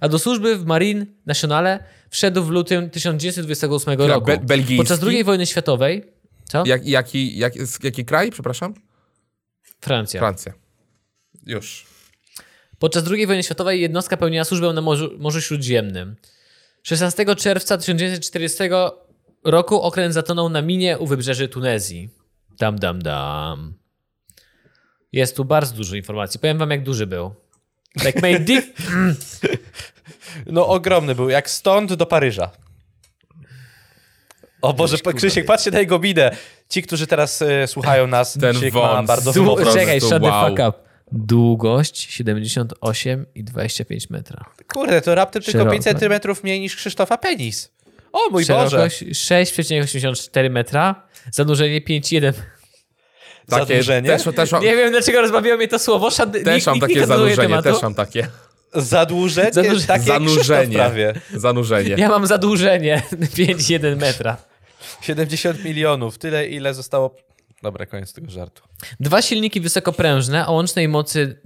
A 0.00 0.08
do 0.08 0.18
służby 0.18 0.56
w 0.56 0.64
Marine 0.66 1.06
Nationale 1.26 1.84
wszedł 2.10 2.42
w 2.42 2.50
lutym 2.50 2.90
1928 2.90 4.00
roku. 4.00 4.26
Be- 4.26 4.38
belgijski? 4.38 4.76
Podczas 4.76 5.02
II 5.02 5.24
wojny 5.24 5.46
światowej. 5.46 6.04
Co? 6.44 6.62
Jak, 6.66 6.86
jaki, 6.86 7.38
jak, 7.38 7.54
jaki 7.82 8.04
kraj, 8.04 8.30
przepraszam? 8.30 8.74
Francja. 9.80 10.20
Francja. 10.20 10.52
Już. 11.46 11.86
Podczas 12.78 13.04
II 13.10 13.26
wojny 13.26 13.42
światowej 13.42 13.80
jednostka 13.80 14.16
pełniła 14.16 14.44
służbę 14.44 14.72
na 14.72 14.80
Morzu, 14.80 15.10
Morzu 15.18 15.40
Śródziemnym. 15.40 16.16
16 16.82 17.34
czerwca 17.36 17.78
1940 17.78 18.58
roku 19.44 19.80
okręt 19.80 20.14
zatonął 20.14 20.48
na 20.48 20.62
minie 20.62 20.98
u 20.98 21.06
wybrzeży 21.06 21.48
Tunezji. 21.48 22.17
Dam, 22.58 22.78
dam, 22.78 23.02
dam. 23.02 23.74
Jest 25.12 25.36
tu 25.36 25.44
bardzo 25.44 25.74
dużo 25.76 25.96
informacji. 25.96 26.40
Powiem 26.40 26.58
wam, 26.58 26.70
jak 26.70 26.82
duży 26.82 27.06
był. 27.06 27.34
Tak 28.02 28.14
made 28.22 28.40
dick. 28.40 28.68
No 30.46 30.66
ogromny 30.68 31.14
był, 31.14 31.28
jak 31.28 31.50
stąd 31.50 31.94
do 31.94 32.06
Paryża. 32.06 32.50
O 34.62 34.72
Boże, 34.74 34.98
kurde. 34.98 35.18
Krzysiek, 35.18 35.46
patrzcie 35.46 35.70
na 35.70 35.78
jego 35.78 35.98
minę. 35.98 36.36
Ci, 36.68 36.82
którzy 36.82 37.06
teraz 37.06 37.42
e, 37.42 37.66
słuchają 37.66 38.06
nas, 38.06 38.38
Ten 38.40 38.52
Krzysiek 38.52 38.74
ma 38.74 38.80
wąs. 38.80 39.06
bardzo 39.06 39.32
Du- 39.32 39.56
prostu, 39.56 39.74
czekaj, 39.78 40.00
shut 40.00 40.10
the 40.10 40.20
wow. 40.20 40.48
fuck 40.48 40.60
up. 40.68 40.72
Długość 41.12 42.12
78 42.12 43.26
i 43.34 43.44
25 43.44 44.10
metra. 44.10 44.44
Kurde, 44.72 45.00
to 45.02 45.14
raptem 45.14 45.42
tylko 45.42 45.58
Szeroko. 45.58 45.72
5 45.72 45.84
centymetrów 45.84 46.44
mniej 46.44 46.60
niż 46.60 46.76
Krzysztofa 46.76 47.18
penis. 47.18 47.72
O 48.12 48.30
mój 48.30 48.46
Boże. 48.46 48.70
Szerokość 48.70 49.02
6,84 49.02 50.50
metra. 50.50 51.08
Zanurzenie 51.32 51.80
5,1. 51.80 52.32
Takie, 53.50 53.64
Zadłużenie? 53.66 54.08
też, 54.08 54.22
też, 54.36 54.52
mam, 54.52 54.62
Nie 54.62 54.76
wiem, 54.76 54.90
dlaczego 54.90 55.20
rozbawiło 55.20 55.56
mnie 55.56 55.68
to 55.68 55.78
słowo. 55.78 56.10
Szad... 56.10 56.32
też 56.32 56.54
nikt, 56.54 56.66
mam 56.66 56.74
nikt 56.74 56.86
takie 56.86 56.94
nie 56.94 57.00
kontynuuje 57.00 57.34
zanurzenie, 57.34 57.48
tematu. 57.48 57.72
też 57.72 57.82
mam 57.82 57.94
takie. 57.94 58.28
Zadłużenie, 58.74 59.52
Zadłużenie. 59.52 59.86
takie 59.86 60.04
Zanurzenie. 60.04 60.74
prawie. 60.76 61.14
Zanurzenie. 61.34 61.94
Ja 61.98 62.08
mam 62.08 62.26
zadłużenie 62.26 63.02
5,1 63.36 63.96
metra. 63.96 64.36
70 65.00 65.64
milionów, 65.64 66.18
tyle 66.18 66.46
ile 66.48 66.74
zostało... 66.74 67.16
Dobra, 67.62 67.86
koniec 67.86 68.12
tego 68.12 68.30
żartu. 68.30 68.62
Dwa 69.00 69.22
silniki 69.22 69.60
wysokoprężne 69.60 70.46
o 70.46 70.52
łącznej 70.52 70.88
mocy 70.88 71.40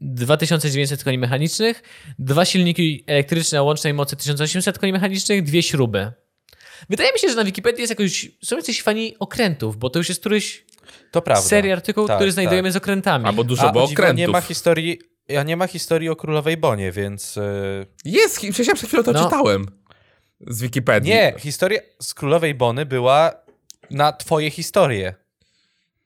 2900 0.00 1.04
koni 1.04 1.18
mechanicznych, 1.18 1.82
dwa 2.18 2.44
silniki 2.44 3.04
elektryczne 3.06 3.60
o 3.60 3.64
łącznej 3.64 3.94
mocy 3.94 4.16
1800 4.16 4.78
koni 4.78 4.92
mechanicznych, 4.92 5.42
dwie 5.42 5.62
śruby. 5.62 6.12
Wydaje 6.90 7.12
mi 7.12 7.18
się, 7.18 7.28
że 7.28 7.34
na 7.34 7.44
Wikipedii 7.44 7.80
jest 7.80 7.90
jakoś, 7.90 8.30
są 8.44 8.56
jacyś 8.56 8.82
fani 8.82 9.16
okrętów, 9.18 9.76
bo 9.76 9.90
to 9.90 9.98
już 9.98 10.08
jest 10.08 10.20
któryś 10.20 10.64
To 11.10 11.22
prawda. 11.22 11.42
z 11.42 11.46
serii 11.48 11.72
artykułów, 11.72 12.08
Tak, 12.08 12.16
który 12.16 12.30
tak. 12.30 12.34
znajdujemy 12.34 12.72
z 12.72 12.76
okrętami. 12.76 13.24
Albo 13.26 13.44
dużo 13.44 13.68
A 13.68 13.72
było 13.72 13.84
o 13.84 13.86
dziwo, 13.88 14.00
okrętów. 14.02 14.18
nie 14.18 14.28
ma 14.28 14.40
historii... 14.40 14.98
Ja 15.28 15.42
nie 15.42 15.56
ma 15.56 15.66
historii 15.66 16.08
o 16.08 16.16
królowej 16.16 16.56
Bonie, 16.56 16.92
więc... 16.92 17.36
Yy... 17.36 17.86
Jest, 18.04 18.38
przecież 18.38 18.66
ja 18.66 18.74
przed 18.74 18.88
chwilą 18.88 19.02
to 19.02 19.12
No. 19.12 19.24
czytałem. 19.24 19.66
Z 20.46 20.62
Wikipedii. 20.62 21.10
Nie, 21.12 21.34
historia 21.38 21.80
z 22.02 22.14
królowej 22.14 22.54
Bony 22.54 22.86
była 22.86 23.32
na 23.90 24.12
twoje 24.12 24.50
historie. 24.50 25.14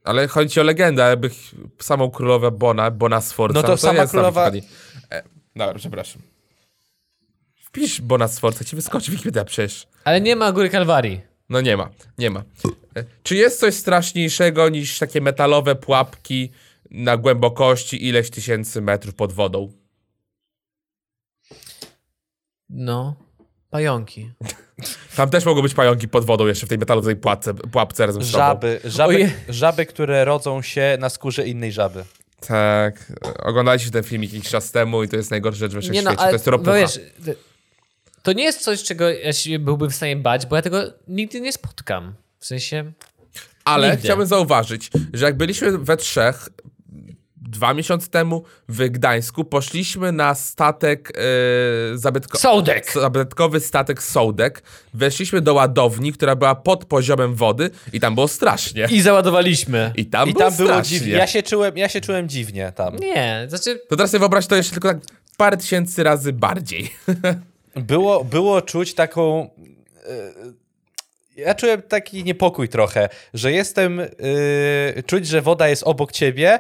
Ale 0.09 0.29
chodzi 0.29 0.61
o 0.61 0.62
legendę, 0.62 1.03
jakby 1.03 1.31
samą 1.79 2.11
królowę 2.11 2.50
Bona, 2.50 2.91
Bona 2.91 3.21
Sforza. 3.21 3.55
No 3.55 3.62
to 3.62 3.77
sama 3.77 4.00
jest 4.00 4.15
na 4.15 4.21
królowa-. 4.21 4.50
E, 5.11 5.23
dobra, 5.57 5.75
przepraszam. 5.75 6.23
Wpisz 7.65 8.00
Bona 8.00 8.29
Sforza, 8.29 8.65
ci 8.65 8.77
wyskoczy 8.77 9.11
Wikipedia 9.11 9.45
przecież. 9.45 9.87
Ale 10.05 10.21
nie 10.21 10.37
ma 10.37 10.53
góry 10.53 10.71
Kalwarii. 10.71 11.21
No 11.49 11.61
nie 11.61 11.77
ma, 11.77 11.91
nie 12.19 12.31
ma. 12.31 12.43
E, 12.97 13.05
Czy 13.23 13.37
jest 13.37 13.61
coś 13.61 13.75
straszniejszego 13.75 14.69
niż 14.69 14.99
takie 14.99 15.21
metalowe 15.21 15.75
pułapki 15.75 16.53
na 16.91 17.17
głębokości 17.17 18.07
ileś 18.07 18.31
tysięcy 18.31 18.81
metrów 18.81 19.15
pod 19.15 19.33
wodą? 19.33 19.73
No, 22.69 23.17
pająki. 23.71 24.31
Tam 25.16 25.30
też 25.30 25.44
mogą 25.44 25.62
być 25.62 25.75
pająki 25.75 26.08
pod 26.08 26.25
wodą 26.25 26.47
jeszcze 26.47 26.66
w 26.66 26.68
tej 26.68 26.78
metalowej 26.78 27.16
pułapce, 27.16 27.54
pułapce 27.54 28.06
razem 28.06 28.23
z 28.23 28.30
tobą. 28.32 28.44
Żaby, 28.44 28.80
żaby, 28.85 29.14
Oje. 29.14 29.30
żaby, 29.49 29.87
które 29.87 30.25
rodzą 30.25 30.62
się 30.62 30.97
na 31.00 31.08
skórze 31.08 31.47
innej 31.47 31.73
żaby. 31.73 32.04
Tak. 32.47 33.12
Oglądaliście 33.42 33.90
ten 33.90 34.02
filmik 34.04 34.32
jakiś 34.32 34.50
czas 34.50 34.70
temu 34.70 35.02
i 35.02 35.08
to 35.08 35.16
jest 35.16 35.30
najgorsza 35.30 35.58
rzecz 35.58 35.73
we 35.73 35.76
Nie 35.78 35.82
wszechświecie. 35.82 36.16
no, 36.16 36.16
to 36.16 36.32
jest 36.32 36.47
ropucha. 36.47 36.73
wiesz, 36.76 37.00
to 38.23 38.32
nie 38.32 38.44
jest 38.44 38.61
coś, 38.61 38.82
czego 38.82 39.11
ja 39.11 39.32
się 39.32 39.58
byłbym 39.58 39.90
w 39.90 39.94
stanie 39.94 40.16
bać, 40.16 40.47
bo 40.47 40.56
ja 40.56 40.62
tego 40.62 40.82
nigdy 41.08 41.40
nie 41.40 41.52
spotkam. 41.52 42.14
W 42.38 42.47
sensie... 42.47 42.92
Ale 43.64 43.90
Nigdy. 43.90 44.02
chciałbym 44.02 44.26
zauważyć, 44.26 44.90
że 45.12 45.25
jak 45.25 45.37
byliśmy 45.37 45.78
we 45.78 45.97
trzech 45.97 46.49
dwa 47.50 47.75
miesiące 47.75 48.09
temu 48.09 48.43
w 48.69 48.88
Gdańsku, 48.88 49.45
poszliśmy 49.45 50.12
na 50.12 50.35
statek 50.35 51.12
e, 51.14 51.21
zabytko- 51.97 52.38
Sołdek! 52.38 52.93
zabytkowy 52.93 53.61
statek 53.61 54.02
Sołdek. 54.02 54.62
Weszliśmy 54.95 55.40
do 55.40 55.55
ładowni, 55.55 56.12
która 56.12 56.37
była 56.37 56.55
pod 56.55 56.85
poziomem 56.85 57.35
wody 57.35 57.71
i 57.93 58.00
tam 58.00 58.14
było 58.14 58.28
strasznie. 58.28 58.87
I 58.90 59.00
załadowaliśmy. 59.00 59.93
I 59.97 60.07
tam, 60.07 60.28
I 60.28 60.33
było 60.33 60.45
tam 60.45 60.57
było 60.57 60.69
strasznie. 60.69 60.99
dziwnie. 60.99 61.12
Ja 61.14 61.26
się, 61.26 61.43
czułem, 61.43 61.76
ja 61.76 61.88
się 61.88 62.00
czułem 62.00 62.28
dziwnie 62.28 62.73
tam. 62.76 62.97
Nie, 62.97 63.47
znaczy... 63.49 63.81
To 63.88 63.97
teraz 63.97 64.11
sobie 64.11 64.19
wyobraź 64.21 64.47
to 64.47 64.57
jeszcze 64.57 64.73
tylko 64.73 64.88
tak 64.88 64.99
parę 65.37 65.57
tysięcy 65.57 66.02
razy 66.02 66.33
bardziej. 66.33 66.90
Było, 67.76 68.25
było 68.25 68.62
czuć 68.62 68.95
taką. 68.95 69.50
e, 70.07 70.33
Ja 71.37 71.55
czułem 71.55 71.83
taki 71.83 72.25
niepokój 72.25 72.69
trochę, 72.69 73.09
że 73.35 73.52
jestem. 73.52 74.00
e, 74.00 74.07
czuć, 75.07 75.26
że 75.26 75.43
woda 75.43 75.69
jest 75.69 75.83
obok 75.83 76.12
ciebie. 76.12 76.59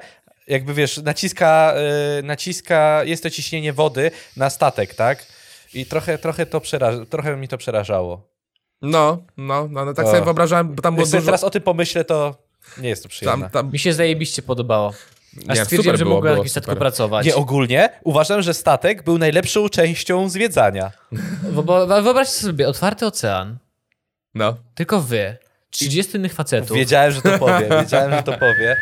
Jakby 0.48 0.74
wiesz, 0.74 0.96
naciska, 0.96 1.74
e, 2.18 2.22
naciska, 2.22 3.04
jest 3.04 3.22
to 3.22 3.30
ciśnienie 3.30 3.72
wody 3.72 4.10
na 4.36 4.50
statek, 4.50 4.94
tak? 4.94 5.26
I 5.74 5.86
trochę, 5.86 6.18
trochę, 6.18 6.46
to 6.46 6.60
przeraż, 6.60 6.94
trochę 7.10 7.36
mi 7.36 7.48
to 7.48 7.58
przerażało. 7.58 8.28
No, 8.82 9.22
no, 9.36 9.68
no, 9.70 9.84
no 9.84 9.94
tak 9.94 10.06
O. 10.06 10.10
sobie 10.10 10.24
wyobrażałem, 10.24 10.74
bo 10.74 10.82
tam 10.82 10.94
było 10.94 11.06
dużo... 11.06 11.22
teraz 11.22 11.44
o 11.44 11.50
tym 11.50 11.62
pomyślę, 11.62 12.04
to 12.04 12.36
nie 12.78 12.88
jest 12.88 13.02
to 13.02 13.08
przyjemne. 13.08 13.50
Tam, 13.50 13.50
tam... 13.50 13.72
Mi 13.72 13.78
się 13.78 13.92
zajebiście 13.92 14.42
podobało. 14.42 14.92
Aż 15.48 15.58
Nie, 15.58 15.64
stwierdziłem, 15.64 15.82
super 15.84 15.98
że 15.98 16.04
było, 16.04 16.14
mogłem 16.16 16.32
na 16.32 16.36
jakimś 16.38 16.50
statku 16.50 16.76
pracować. 16.76 17.26
Nie, 17.26 17.34
ogólnie 17.34 17.88
uważam, 18.04 18.42
że 18.42 18.54
statek 18.54 19.02
był 19.02 19.18
najlepszą 19.18 19.68
częścią 19.68 20.28
zwiedzania. 20.28 20.92
Wyobraźcie 22.02 22.34
sobie, 22.34 22.68
otwarty 22.68 23.06
ocean, 23.06 23.58
No. 24.34 24.56
tylko 24.74 25.00
wy, 25.00 25.36
30 25.70 26.16
innych 26.16 26.34
facetów, 26.34 26.76
Wiedziałem, 26.76 27.12
że 27.12 27.22
to 27.22 27.38
powie, 27.38 27.68
wiedziałem, 27.80 28.10
że 28.12 28.22
to 28.22 28.32
powie. 28.32 28.76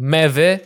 Mewy 0.00 0.58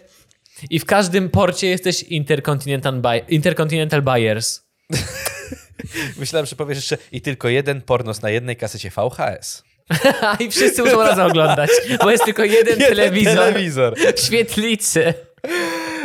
i 0.70 0.78
w 0.78 0.84
każdym 0.84 1.30
porcie 1.30 1.66
jesteś 1.66 2.02
Intercontinental, 2.02 3.00
buy, 3.00 3.18
intercontinental 3.28 4.02
Buyers. 4.02 4.60
Myślałem, 6.18 6.46
że 6.46 6.56
powiesz 6.56 6.78
jeszcze 6.78 6.98
i 7.12 7.20
tylko 7.20 7.48
jeden 7.48 7.82
pornos 7.82 8.22
na 8.22 8.30
jednej 8.30 8.56
kasecie 8.56 8.90
VHS. 8.90 9.62
I 10.46 10.50
wszyscy 10.50 10.82
muszą 10.82 11.00
razem 11.00 11.26
oglądać, 11.30 11.70
bo 12.00 12.10
jest 12.10 12.24
tylko 12.24 12.44
jeden, 12.44 12.78
telewizor, 12.78 13.34
telewizor. 13.34 13.94
w 14.16 14.20
świetlicy. 14.20 15.14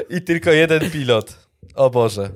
I 0.09 0.21
tylko 0.21 0.51
jeden 0.51 0.91
pilot. 0.91 1.35
O 1.75 1.89
Boże. 1.89 2.29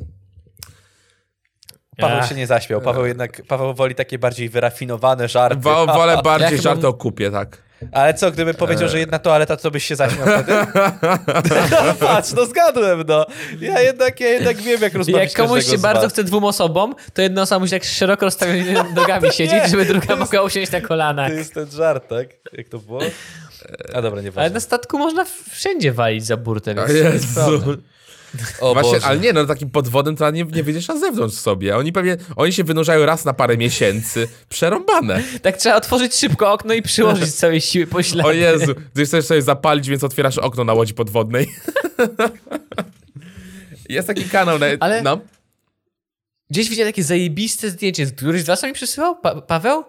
Paweł 1.98 2.18
Ach. 2.22 2.30
się 2.30 2.36
nie 2.36 2.48
zaśmiał. 2.48 2.82
Paweł 2.82 3.06
jednak, 3.06 3.42
Paweł 3.48 3.74
woli 3.74 3.96
takie 3.96 4.20
bardziej 4.20 4.50
wyrafinowane 4.50 5.28
żarty. 5.28 5.62
Wo, 5.62 5.86
wolę 5.86 6.22
bardziej 6.24 6.50
chyba- 6.50 6.62
żarty 6.62 6.88
o 6.88 6.94
kupie, 6.94 7.32
tak. 7.32 7.58
Ale 7.92 8.14
co, 8.14 8.32
gdybym 8.32 8.56
powiedział, 8.56 8.90
że 8.90 9.00
jedna 9.00 9.20
toaleta, 9.20 9.58
to 9.58 9.72
byś 9.72 9.84
się 9.86 9.96
zaśmiał 9.96 10.28
wtedy? 10.28 10.54
no 11.72 11.94
patrz, 12.08 12.32
no 12.32 12.46
zgadłem, 12.46 13.04
no. 13.08 13.26
Ja 13.60 13.82
jednak, 13.82 14.20
ja 14.20 14.28
jednak 14.28 14.58
wiem, 14.58 14.82
jak 14.82 14.94
rozmawiać 14.94 15.34
Jak 15.38 15.48
komuś 15.48 15.66
się 15.66 15.78
bardzo 15.78 16.10
chce 16.10 16.24
dwóm 16.24 16.44
osobom, 16.44 16.96
to 17.14 17.22
jedna 17.22 17.42
osoba 17.42 17.60
musi 17.60 17.72
tak 17.72 17.84
szeroko 17.84 18.26
rozstawionymi 18.26 18.94
nogami 18.96 19.32
siedzieć, 19.38 19.70
żeby 19.70 19.86
druga 19.86 20.16
mogła 20.16 20.42
usiąść 20.42 20.72
na 20.72 20.82
kolanach. 20.82 21.30
To 21.32 21.38
jest 21.38 21.54
ten 21.54 21.72
żart, 21.72 22.08
tak? 22.08 22.28
Jak 22.54 22.70
to 22.70 22.80
było? 22.80 23.02
A 23.94 24.02
dobra, 24.02 24.12
Ale 24.12 24.24
nieważne. 24.24 24.54
na 24.54 24.60
statku 24.60 24.98
można 24.98 25.26
wszędzie 25.50 25.92
walić 25.92 26.26
za 26.26 26.38
burtę, 26.38 26.76
więc 26.76 26.90
jest 26.90 27.38
Jezu. 27.38 27.78
O 28.60 28.74
Właśnie, 28.74 28.92
Boże. 28.92 29.06
ale 29.06 29.20
nie, 29.20 29.34
no 29.34 29.46
takim 29.46 29.70
podwodem 29.70 30.16
to 30.16 30.32
nie, 30.32 30.44
nie 30.44 30.64
wyjdziesz 30.64 30.88
na 30.88 31.00
zewnątrz 31.00 31.36
sobie. 31.36 31.78
Oni 31.78 31.92
pewnie, 31.92 32.18
oni 32.36 32.54
się 32.54 32.64
wynurzają 32.64 33.06
raz 33.06 33.26
na 33.26 33.34
parę 33.34 33.58
miesięcy. 33.58 34.28
Przerąbane. 34.50 35.24
Tak 35.42 35.58
trzeba 35.58 35.76
otworzyć 35.76 36.16
szybko 36.16 36.54
okno 36.54 36.74
i 36.74 36.82
przyłożyć 36.82 37.34
całej 37.44 37.62
siły 37.62 37.88
poślady. 37.88 38.30
O 38.30 38.32
Jezu, 38.32 38.74
ty 38.94 39.06
chcesz 39.06 39.26
sobie 39.26 39.42
zapalić, 39.42 39.90
więc 39.90 40.04
otwierasz 40.04 40.38
okno 40.38 40.64
na 40.64 40.74
łodzi 40.74 40.94
podwodnej. 40.94 41.48
Jest 43.90 44.08
taki 44.08 44.24
kanał 44.24 44.60
na... 44.60 44.66
Ale- 44.80 45.02
No. 45.02 45.20
Gdzieś 46.50 46.70
widziałem 46.70 46.94
takie 46.94 47.04
zajebiste 47.04 47.70
zdjęcie. 47.70 48.06
Któryś 48.06 48.42
z 48.42 48.46
was 48.46 48.64
mi 48.64 48.74
przesyłał? 48.74 49.16
Pa 49.22 49.42
Paweł? 49.42 49.84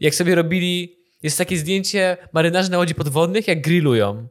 Jak 0.00 0.14
sobie 0.14 0.34
robili... 0.34 0.98
Jest 1.22 1.38
takie 1.38 1.58
zdjęcie 1.58 2.16
marynarzy 2.32 2.70
na 2.70 2.78
łodzi 2.78 2.94
podwodnych, 2.94 3.48
jak 3.48 3.60
grillują. 3.62 4.28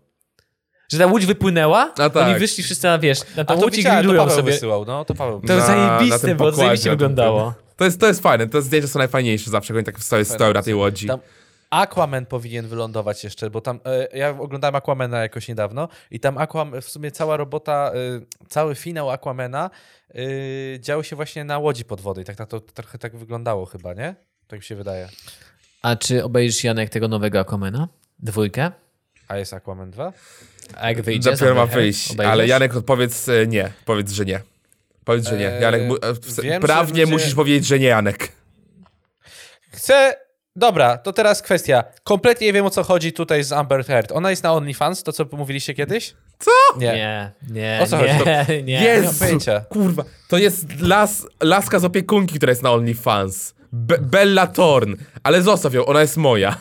Że 0.91 0.97
ta 0.97 1.05
łódź 1.05 1.25
wypłynęła, 1.25 1.93
A 1.97 2.09
tak. 2.09 2.15
oni 2.15 2.39
wyszli 2.39 2.63
wszyscy 2.63 2.87
na, 2.87 2.99
wiesz, 2.99 3.19
na 3.35 3.41
A 3.41 3.45
tą 3.45 3.55
to 3.59 3.61
łódź 3.65 3.73
i 3.73 3.77
widziałem, 3.77 3.97
to 3.97 4.01
grillują 4.01 4.21
Paweł 4.23 4.35
sobie. 4.37 4.51
wysyłał, 4.51 4.85
no 4.85 5.05
to 5.05 5.13
Paweł 5.15 5.41
To. 5.41 5.47
Na- 5.47 5.59
na 5.59 5.65
zajebiste 5.67 6.27
tym 6.27 6.37
było, 6.37 6.49
pokładzie, 6.49 6.65
zajebiście 6.67 6.89
na 6.89 6.95
tym 6.95 6.97
wyglądało. 6.99 7.53
To 7.75 7.85
jest, 7.85 7.99
to 7.99 8.07
jest 8.07 8.21
fajne, 8.21 8.47
te 8.47 8.61
zdjęcia 8.61 8.87
są 8.87 8.99
najfajniejsze 8.99 9.51
zawsze, 9.51 9.73
jak 9.73 9.77
oni 9.77 9.85
tak 9.85 9.99
stoją, 10.03 10.23
stoją 10.25 10.53
na 10.53 10.61
tej 10.61 10.73
łodzi. 10.75 11.07
Tam 11.07 11.19
Aquaman 11.69 12.25
powinien 12.25 12.67
wylądować 12.67 13.23
jeszcze, 13.23 13.49
bo 13.49 13.61
tam 13.61 13.79
e, 13.85 14.17
ja 14.17 14.29
oglądałem 14.39 14.75
Aquamana 14.75 15.17
jakoś 15.21 15.47
niedawno 15.47 15.87
i 16.11 16.19
tam 16.19 16.37
Aquam, 16.37 16.81
w 16.81 16.85
sumie 16.89 17.11
cała 17.11 17.37
robota, 17.37 17.91
e, 17.93 18.47
cały 18.49 18.75
finał 18.75 19.09
Aquamana 19.11 19.69
e, 20.09 20.79
działo 20.79 21.03
się 21.03 21.15
właśnie 21.15 21.43
na 21.43 21.57
łodzi 21.59 21.85
podwodnej. 21.85 22.25
Tak, 22.25 22.35
tak 22.35 22.49
to 22.49 22.59
trochę 22.59 22.97
tak 22.97 23.17
wyglądało 23.17 23.65
chyba, 23.65 23.93
nie? 23.93 24.15
Tak 24.47 24.59
mi 24.59 24.63
się 24.65 24.75
wydaje. 24.75 25.09
A 25.81 25.95
czy 25.95 26.23
obejrzysz, 26.23 26.63
Janek, 26.63 26.89
tego 26.89 27.07
nowego 27.07 27.39
Aquamana? 27.39 27.87
Dwójkę? 28.19 28.71
A 29.27 29.37
jest 29.37 29.53
Aquaman 29.53 29.91
2? 29.91 30.13
A 30.75 30.89
jak 30.89 31.01
wyjdzie? 31.01 31.31
Dopiero 31.31 31.55
ma 31.55 31.65
wyjść, 31.65 32.11
Obejrzysz? 32.11 32.31
ale 32.33 32.47
Janek 32.47 32.75
odpowiedz 32.75 33.29
e, 33.29 33.47
nie. 33.47 33.71
Powiedz, 33.85 34.11
że 34.11 34.25
nie. 34.25 34.39
Powiedz, 35.05 35.27
że 35.27 35.37
nie. 35.37 35.43
Janek, 35.61 35.81
e, 35.81 36.41
wiem, 36.41 36.61
prawnie 36.61 37.01
ludzie- 37.01 37.13
musisz 37.13 37.35
powiedzieć, 37.35 37.65
że 37.67 37.79
nie, 37.79 37.87
Janek. 37.87 38.31
Chcę 39.71 40.13
Dobra, 40.55 40.97
to 40.97 41.13
teraz 41.13 41.41
kwestia. 41.41 41.83
Kompletnie 42.03 42.47
nie 42.47 42.53
wiem 42.53 42.65
o 42.65 42.69
co 42.69 42.83
chodzi 42.83 43.13
tutaj 43.13 43.43
z 43.43 43.51
Amber 43.51 43.85
Heard. 43.85 44.11
Ona 44.11 44.29
jest 44.29 44.43
na 44.43 44.53
OnlyFans, 44.53 45.03
to 45.03 45.11
co 45.13 45.25
mówiliście 45.31 45.73
kiedyś? 45.73 46.13
Co? 46.39 46.51
Nie. 46.77 46.87
Nie, 46.93 47.31
nie, 47.49 47.79
O 47.83 47.87
co 47.87 47.97
chodzi? 47.97 48.09
nie, 48.25 48.45
nie. 48.63 48.75
mam 48.75 48.83
Jezu, 48.83 49.19
pojęcia. 49.19 49.59
kurwa. 49.69 50.03
To 50.27 50.37
jest 50.37 50.65
las, 50.81 51.27
laska 51.43 51.79
z 51.79 51.85
opiekunki, 51.85 52.35
która 52.35 52.49
jest 52.51 52.63
na 52.63 52.71
OnlyFans. 52.71 53.53
Be 53.71 53.97
Bella 53.97 54.47
Thorn. 54.47 54.95
Ale 55.23 55.41
zostaw 55.41 55.73
ją, 55.73 55.85
ona 55.85 56.01
jest 56.01 56.17
moja. 56.17 56.57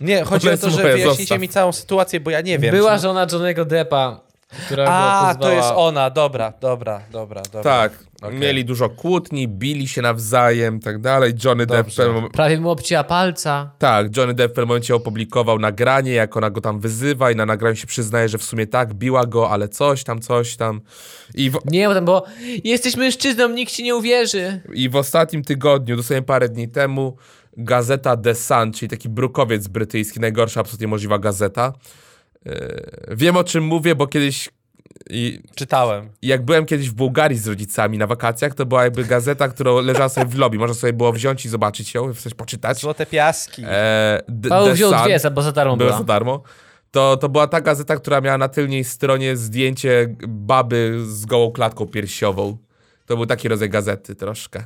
Nie, 0.00 0.24
chodzi 0.24 0.50
o 0.50 0.56
to, 0.58 0.70
że 0.70 0.82
moja, 0.82 0.94
wyjaśnicie 0.94 1.22
zostaw. 1.22 1.40
mi 1.40 1.48
całą 1.48 1.72
sytuację, 1.72 2.20
bo 2.20 2.30
ja 2.30 2.40
nie 2.40 2.58
wiem. 2.58 2.74
Była 2.74 2.96
czy- 2.96 3.02
żona 3.02 3.26
Johnego 3.32 3.64
Deppa, 3.64 4.20
która 4.66 4.84
A, 4.88 5.34
to 5.40 5.50
jest 5.52 5.68
ona, 5.76 6.10
dobra, 6.10 6.52
dobra, 6.60 7.00
dobra, 7.12 7.42
dobra. 7.42 7.62
Tak. 7.62 7.92
Okej. 8.22 8.38
Mieli 8.38 8.64
dużo 8.64 8.88
kłótni, 8.90 9.48
bili 9.48 9.88
się 9.88 10.02
nawzajem, 10.02 10.80
tak 10.80 10.98
dalej. 11.00 11.32
Johnny 11.44 11.66
Depp 11.66 11.82
Dobrze. 11.88 12.02
mom- 12.02 12.30
Prawie 12.30 12.60
mu 12.60 12.70
obcięła 12.70 13.04
palca. 13.04 13.70
Tak, 13.78 14.16
Johnny 14.16 14.34
Depp 14.34 14.52
w 14.52 14.54
pewnym 14.54 14.68
momencie 14.68 14.94
opublikował 14.94 15.58
nagranie, 15.58 16.12
jak 16.12 16.36
ona 16.36 16.50
go 16.50 16.60
tam 16.60 16.80
wyzywa 16.80 17.30
i 17.30 17.36
na 17.36 17.46
nagraniu 17.46 17.76
się 17.76 17.86
przyznaje, 17.86 18.28
że 18.28 18.38
w 18.38 18.44
sumie 18.44 18.66
tak, 18.66 18.94
biła 18.94 19.26
go, 19.26 19.50
ale 19.50 19.68
coś 19.68 20.04
tam, 20.04 20.20
coś 20.20 20.56
tam. 20.56 20.80
I 21.34 21.50
w, 21.50 21.58
Nie, 21.64 21.88
bo 21.88 21.94
tam 21.94 22.04
było, 22.04 22.24
jesteś 22.64 22.96
mężczyzną, 22.96 23.48
nikt 23.48 23.72
ci 23.72 23.82
nie 23.82 23.96
uwierzy. 23.96 24.60
i 24.74 24.88
w 24.88 24.96
ostatnim 24.96 25.42
tygodniu, 25.44 25.96
dosłownie 25.96 26.22
parę 26.22 26.48
dni 26.48 26.68
temu, 26.68 27.16
gazeta 27.56 28.16
The 28.16 28.34
Sun, 28.34 28.72
czyli 28.72 28.88
taki 28.88 29.08
brukowiec 29.08 29.68
brytyjski, 29.68 30.20
najgorsza 30.20 30.60
absolutnie 30.60 30.88
możliwa 30.88 31.18
gazeta. 31.18 31.72
Yy, 32.44 32.52
wiem 33.10 33.36
o 33.36 33.44
czym 33.44 33.64
mówię, 33.64 33.94
bo 33.94 34.06
kiedyś 34.06 34.48
i 35.10 35.40
Czytałem. 35.54 36.08
jak 36.22 36.44
byłem 36.44 36.66
kiedyś 36.66 36.90
w 36.90 36.94
Bułgarii 36.94 37.38
z 37.38 37.46
rodzicami 37.46 37.98
na 37.98 38.06
wakacjach, 38.06 38.54
to 38.54 38.66
była 38.66 38.84
jakby 38.84 39.04
gazeta, 39.04 39.48
która 39.48 39.72
leżała 39.72 40.08
sobie 40.08 40.26
w 40.26 40.38
lobby. 40.38 40.58
Można 40.58 40.74
sobie 40.74 40.92
było 40.92 41.12
wziąć 41.12 41.44
i 41.44 41.48
zobaczyć 41.48 41.94
ją, 41.94 42.14
coś 42.14 42.34
poczytać. 42.34 42.80
Złote 42.80 43.06
piaski. 43.06 43.62
E, 43.66 44.20
D- 44.28 44.48
Paweł 44.48 44.74
wziął 44.74 44.90
Sun. 44.92 45.00
dwie, 45.04 45.30
bo 45.30 45.42
za 45.42 45.52
darmo 45.52 45.76
była. 45.76 45.98
za 45.98 46.04
darmo. 46.04 46.42
To, 46.90 47.16
to 47.16 47.28
była 47.28 47.46
ta 47.46 47.60
gazeta, 47.60 47.96
która 47.96 48.20
miała 48.20 48.38
na 48.38 48.48
tylnej 48.48 48.84
stronie 48.84 49.36
zdjęcie 49.36 50.16
baby 50.28 51.00
z 51.06 51.26
gołą 51.26 51.52
klatką 51.52 51.86
piersiową. 51.86 52.56
To 53.06 53.16
był 53.16 53.26
taki 53.26 53.48
rodzaj 53.48 53.70
gazety 53.70 54.14
troszkę. 54.14 54.64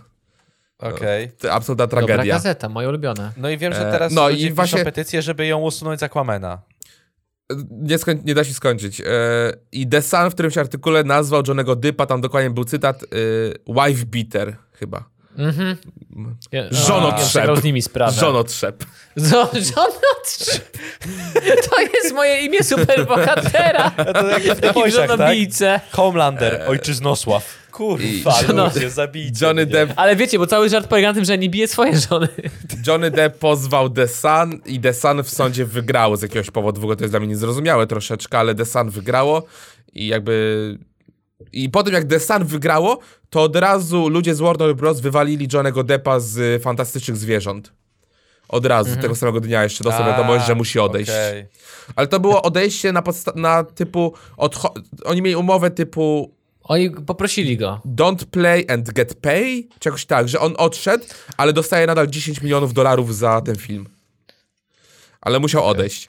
Okej. 0.78 1.30
To 1.32 1.52
absolutna 1.52 1.86
Dobra 1.86 2.06
tragedia. 2.06 2.34
gazeta, 2.34 2.68
moje 2.68 2.88
ulubione. 2.88 3.32
No 3.36 3.50
i 3.50 3.58
wiem, 3.58 3.72
że 3.72 3.88
E, 3.88 3.92
teraz 3.92 4.12
no 4.12 4.30
i 4.30 4.50
właśnie- 4.52 4.72
piszą 4.76 4.84
petycję, 4.84 5.22
żeby 5.22 5.46
ją 5.46 5.58
usunąć 5.58 6.00
z 6.00 6.02
Aquamena. 6.02 6.62
Nie, 7.70 7.98
skoń, 7.98 8.20
nie 8.24 8.34
da 8.34 8.44
się 8.44 8.52
skończyć. 8.54 9.00
E, 9.00 9.04
I 9.72 9.88
The 9.88 10.02
Sun 10.02 10.30
w 10.30 10.34
którymś 10.34 10.58
artykule 10.58 11.04
nazwał 11.04 11.42
Johnego 11.48 11.76
Dypa, 11.76 12.06
tam 12.06 12.20
dokładnie 12.20 12.50
był 12.50 12.64
cytat, 12.64 13.02
e, 13.02 13.06
wife 13.88 14.06
beater 14.06 14.56
chyba. 14.72 15.04
Mhm. 15.38 15.76
Ja, 16.52 16.62
Żono 16.70 17.14
ja 17.34 17.56
z 17.56 17.64
nimi 17.64 17.82
sprawę. 17.82 18.12
Żonotrzep. 18.12 18.84
Żo- 19.16 19.50
Żonotrzep. 19.52 20.78
To 21.70 21.80
jest 21.94 22.14
moje 22.14 22.40
imię 22.40 22.64
superbohatera. 22.64 23.90
To 24.14 24.28
jak 24.28 24.42
w 24.42 24.60
Takim 24.60 24.82
tak? 25.58 25.82
Homelander, 25.92 26.64
ojczyznosław. 26.68 27.57
Kurwa, 27.78 28.30
Żono- 28.46 28.64
ludzie, 28.74 28.90
zabijcie 28.90 29.46
Johnny 29.46 29.66
mnie. 29.66 29.72
Depp, 29.72 29.92
Ale 29.96 30.16
wiecie, 30.16 30.38
bo 30.38 30.46
cały 30.46 30.68
żart 30.68 30.88
polega 30.88 31.08
na 31.08 31.14
tym, 31.14 31.24
że 31.24 31.38
nie 31.38 31.48
bije 31.48 31.68
swoje 31.68 31.98
żony. 31.98 32.28
Johnny 32.86 33.10
Depp 33.10 33.38
pozwał 33.38 33.90
The 33.90 34.08
Sun 34.08 34.60
i 34.66 34.80
The 34.80 34.94
Sun 34.94 35.22
w 35.22 35.30
sądzie 35.30 35.64
wygrało 35.64 36.16
z 36.16 36.22
jakiegoś 36.22 36.50
powodu. 36.50 36.80
W 36.80 36.84
ogóle 36.84 36.96
to 36.96 37.04
jest 37.04 37.12
dla 37.12 37.20
mnie 37.20 37.28
niezrozumiałe 37.28 37.86
troszeczkę, 37.86 38.38
ale 38.38 38.54
The 38.54 38.64
Sun 38.64 38.90
wygrało 38.90 39.42
i 39.94 40.06
jakby... 40.06 40.78
I 41.52 41.70
po 41.70 41.82
tym 41.82 41.94
jak 41.94 42.04
The 42.04 42.20
Sun 42.20 42.44
wygrało, 42.44 42.98
to 43.30 43.42
od 43.42 43.56
razu 43.56 44.08
ludzie 44.08 44.34
z 44.34 44.40
Warner 44.40 44.76
Bros. 44.76 45.00
wywalili 45.00 45.48
Johnego 45.52 45.84
Deppa 45.84 46.20
z 46.20 46.62
Fantastycznych 46.62 47.16
Zwierząt. 47.16 47.72
Od 48.48 48.66
razu, 48.66 48.96
tego 49.00 49.14
samego 49.16 49.40
dnia 49.40 49.62
jeszcze 49.62 49.84
dostał 49.84 50.06
wiadomość, 50.06 50.46
że 50.46 50.54
musi 50.54 50.78
odejść. 50.78 51.10
okej. 51.10 51.46
Ale 51.96 52.06
to 52.06 52.20
było 52.20 52.42
odejście 52.42 52.92
na, 52.92 53.02
na 53.34 53.64
typu... 53.64 54.14
Oni 55.04 55.22
mieli 55.22 55.36
umowę 55.36 55.70
typu 55.70 56.34
Oni 56.68 56.90
poprosili 56.90 57.56
go. 57.56 57.80
don't 57.84 58.24
play 58.24 58.64
and 58.68 58.92
get 58.92 59.14
pay, 59.14 59.62
czegoś 59.78 60.06
tak, 60.06 60.28
że 60.28 60.40
on 60.40 60.54
odszedł, 60.58 61.04
ale 61.36 61.52
dostaje 61.52 61.86
nadal 61.86 62.06
10 62.06 62.42
milionów 62.42 62.74
dolarów 62.74 63.16
za 63.16 63.40
ten 63.40 63.56
film. 63.56 63.86
Ale 65.20 65.38
musiał 65.38 65.64
odejść. 65.64 66.08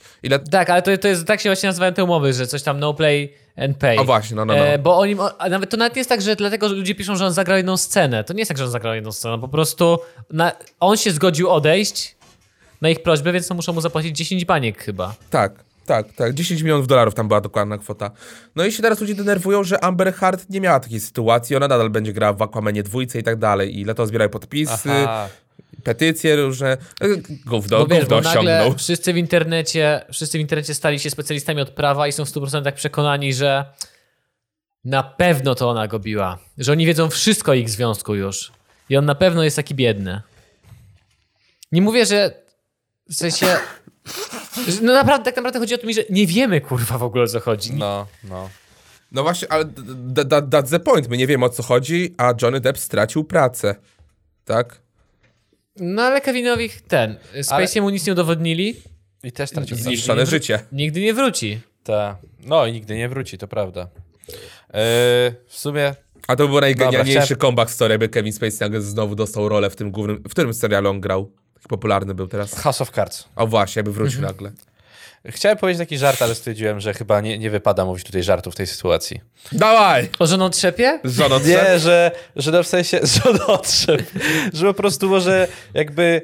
Tak, 0.51 0.69
ale 0.69 0.81
to, 0.81 0.97
to 0.97 1.07
jest, 1.07 1.25
tak 1.25 1.41
się 1.41 1.49
właśnie 1.49 1.69
nazywają 1.69 1.93
te 1.93 2.03
umowy, 2.03 2.33
że 2.33 2.47
coś 2.47 2.63
tam 2.63 2.79
no 2.79 2.93
play 2.93 3.33
and 3.57 3.77
pay. 3.77 3.97
O 3.99 4.03
właśnie, 4.03 4.35
no, 4.35 4.45
no, 4.45 4.53
no. 4.53 4.67
E, 4.67 4.77
bo 4.77 4.97
oni, 4.97 5.15
a 5.39 5.49
nawet 5.49 5.69
to 5.69 5.77
nawet 5.77 5.95
nie 5.95 5.99
jest 5.99 6.09
tak, 6.09 6.21
że 6.21 6.35
dlatego 6.35 6.69
że 6.69 6.75
ludzie 6.75 6.95
piszą, 6.95 7.15
że 7.15 7.25
on 7.25 7.33
zagrał 7.33 7.57
jedną 7.57 7.77
scenę. 7.77 8.23
To 8.23 8.33
nie 8.33 8.39
jest 8.39 8.49
tak, 8.49 8.57
że 8.57 8.63
on 8.63 8.71
zagrał 8.71 8.95
jedną 8.95 9.11
scenę. 9.11 9.39
Po 9.41 9.47
prostu 9.47 9.99
na, 10.29 10.51
on 10.79 10.97
się 10.97 11.11
zgodził 11.11 11.49
odejść 11.49 12.15
na 12.81 12.89
ich 12.89 13.03
prośbę, 13.03 13.31
więc 13.31 13.47
to 13.47 13.53
muszą 13.53 13.73
mu 13.73 13.81
zapłacić 13.81 14.17
10 14.17 14.45
baniek 14.45 14.83
chyba. 14.83 15.15
Tak, 15.29 15.63
tak, 15.89 16.13
tak. 16.13 16.33
10 16.33 16.61
milionów 16.61 16.87
dolarów 16.87 17.13
tam 17.15 17.27
była 17.27 17.41
dokładna 17.41 17.77
kwota. 17.77 18.11
No 18.55 18.65
i 18.65 18.71
się 18.71 18.81
teraz 18.83 18.99
ludzie 19.01 19.15
denerwują, 19.15 19.63
że 19.63 19.83
Amber 19.83 20.13
Heard 20.13 20.49
nie 20.49 20.61
miała 20.61 20.79
takiej 20.79 20.99
sytuacji, 20.99 21.55
ona 21.55 21.67
nadal 21.67 21.89
będzie 21.89 22.13
grała 22.13 22.33
w 22.33 22.41
Aquamanie 22.41 22.83
dwójce 22.83 23.19
i 23.19 23.23
tak 23.23 23.35
dalej. 23.39 23.79
I 23.79 23.83
dlatego 23.83 24.07
zbierają 24.07 24.29
podpisy, 24.29 24.89
Aha. 24.91 25.29
petycje 25.83 26.35
różne. 26.35 26.77
Gówno, 27.45 27.79
Bo 27.79 27.87
wiesz, 27.87 27.99
gówno 28.05 28.21
bo 28.21 28.29
osiągnął. 28.29 28.77
wszyscy 28.77 29.13
w 29.13 29.17
internecie, 29.17 30.05
wszyscy 30.11 30.37
w 30.37 30.41
internecie 30.41 30.73
stali 30.73 30.99
się 30.99 31.09
specjalistami 31.09 31.61
od 31.61 31.69
prawa 31.69 32.07
i 32.07 32.11
są 32.11 32.25
w 32.25 32.29
100% 32.29 32.71
przekonani, 32.71 33.33
że 33.33 33.65
na 34.85 35.03
pewno 35.03 35.55
to 35.55 35.69
ona 35.69 35.87
go 35.87 35.99
biła. 35.99 36.37
Że 36.57 36.71
oni 36.71 36.85
wiedzą 36.85 37.09
wszystko 37.09 37.51
o 37.51 37.55
ich 37.55 37.69
związku 37.69 38.15
już. 38.15 38.51
I 38.89 38.97
on 38.97 39.05
na 39.05 39.15
pewno 39.15 39.43
jest 39.43 39.55
taki 39.55 39.75
biedny. 39.75 40.21
Nie 41.71 41.81
mówię, 41.81 42.05
że 42.05 42.31
w 43.09 43.13
sensie... 43.13 43.47
No 44.81 44.93
naprawdę, 44.93 45.25
tak 45.25 45.35
naprawdę 45.35 45.59
chodzi 45.59 45.75
o 45.75 45.77
to, 45.77 45.91
że 45.93 46.01
nie 46.09 46.27
wiemy 46.27 46.61
kurwa 46.61 46.97
w 46.97 47.03
ogóle 47.03 47.23
o 47.23 47.27
co 47.27 47.39
chodzi. 47.39 47.73
No, 47.73 48.07
no. 48.23 48.49
No 49.11 49.23
właśnie, 49.23 49.51
ale 49.51 49.65
d- 49.65 50.23
that's 50.25 50.69
the 50.69 50.79
point. 50.79 51.09
My 51.09 51.17
nie 51.17 51.27
wiemy 51.27 51.45
o 51.45 51.49
co 51.49 51.63
chodzi, 51.63 52.13
a 52.17 52.33
Johnny 52.41 52.59
Depp 52.59 52.77
stracił 52.79 53.23
pracę. 53.23 53.75
Tak? 54.45 54.81
No 55.75 56.01
ale 56.01 56.21
Kevinowi 56.21 56.69
ten, 56.87 57.17
Spacey 57.41 57.81
mu 57.81 57.89
nic 57.89 58.05
nie 58.07 58.13
udowodnili, 58.13 58.75
I 59.23 59.31
też 59.31 59.49
tracił 59.51 59.77
Z- 59.77 59.79
Zniszczone 59.79 60.25
życie. 60.25 60.59
nigdy 60.71 61.01
nie 61.01 61.13
wróci. 61.13 61.59
Ta. 61.83 62.17
No 62.45 62.65
i 62.65 62.71
nigdy 62.71 62.97
nie 62.97 63.09
wróci, 63.09 63.37
to 63.37 63.47
prawda. 63.47 63.87
Yy, 64.29 64.35
w 65.47 65.59
sumie 65.59 65.95
A 66.27 66.35
to 66.35 66.47
był 66.47 66.61
najgenialniejszy 66.61 67.21
chciałem- 67.21 67.39
comeback 67.41 67.71
story, 67.71 67.91
jakby 67.91 68.09
Kevin 68.09 68.33
Spacey 68.33 68.59
nagle 68.59 68.81
znowu 68.81 69.15
dostał 69.15 69.49
rolę 69.49 69.69
w 69.69 69.75
tym 69.75 69.91
głównym... 69.91 70.17
W 70.23 70.29
którym 70.29 70.53
serialu 70.53 70.89
on 70.89 71.01
grał? 71.01 71.31
Taki 71.59 71.67
popularny 71.69 72.13
był 72.13 72.27
teraz. 72.27 72.53
House 72.55 72.81
of 72.81 72.91
Cards. 72.91 73.25
O 73.35 73.47
właśnie, 73.47 73.79
jakby 73.79 73.91
wrócił 73.93 74.19
Mhm. 74.19 74.33
nagle. 74.35 74.51
Chciałem 75.25 75.57
powiedzieć 75.57 75.79
taki 75.79 75.97
żart, 75.97 76.21
ale 76.21 76.35
stwierdziłem, 76.35 76.79
że 76.79 76.93
chyba 76.93 77.21
nie, 77.21 77.37
nie 77.39 77.49
wypada 77.49 77.85
mówić 77.85 78.03
tutaj 78.05 78.23
żartów 78.23 78.53
w 78.53 78.57
tej 78.57 78.67
sytuacji. 78.67 79.21
Dawaj! 79.51 80.09
O 80.19 80.27
żoną 80.27 80.49
trzepie? 80.49 80.99
Żono 81.03 81.39
Nie, 81.39 81.79
że, 81.79 82.11
że 82.35 82.51
no 82.51 82.63
w 82.63 82.67
sensie, 82.67 82.99
że 83.03 83.47
otrzep, 83.47 84.11
że 84.53 84.65
po 84.65 84.73
prostu 84.73 85.09
może 85.09 85.47
jakby 85.73 86.21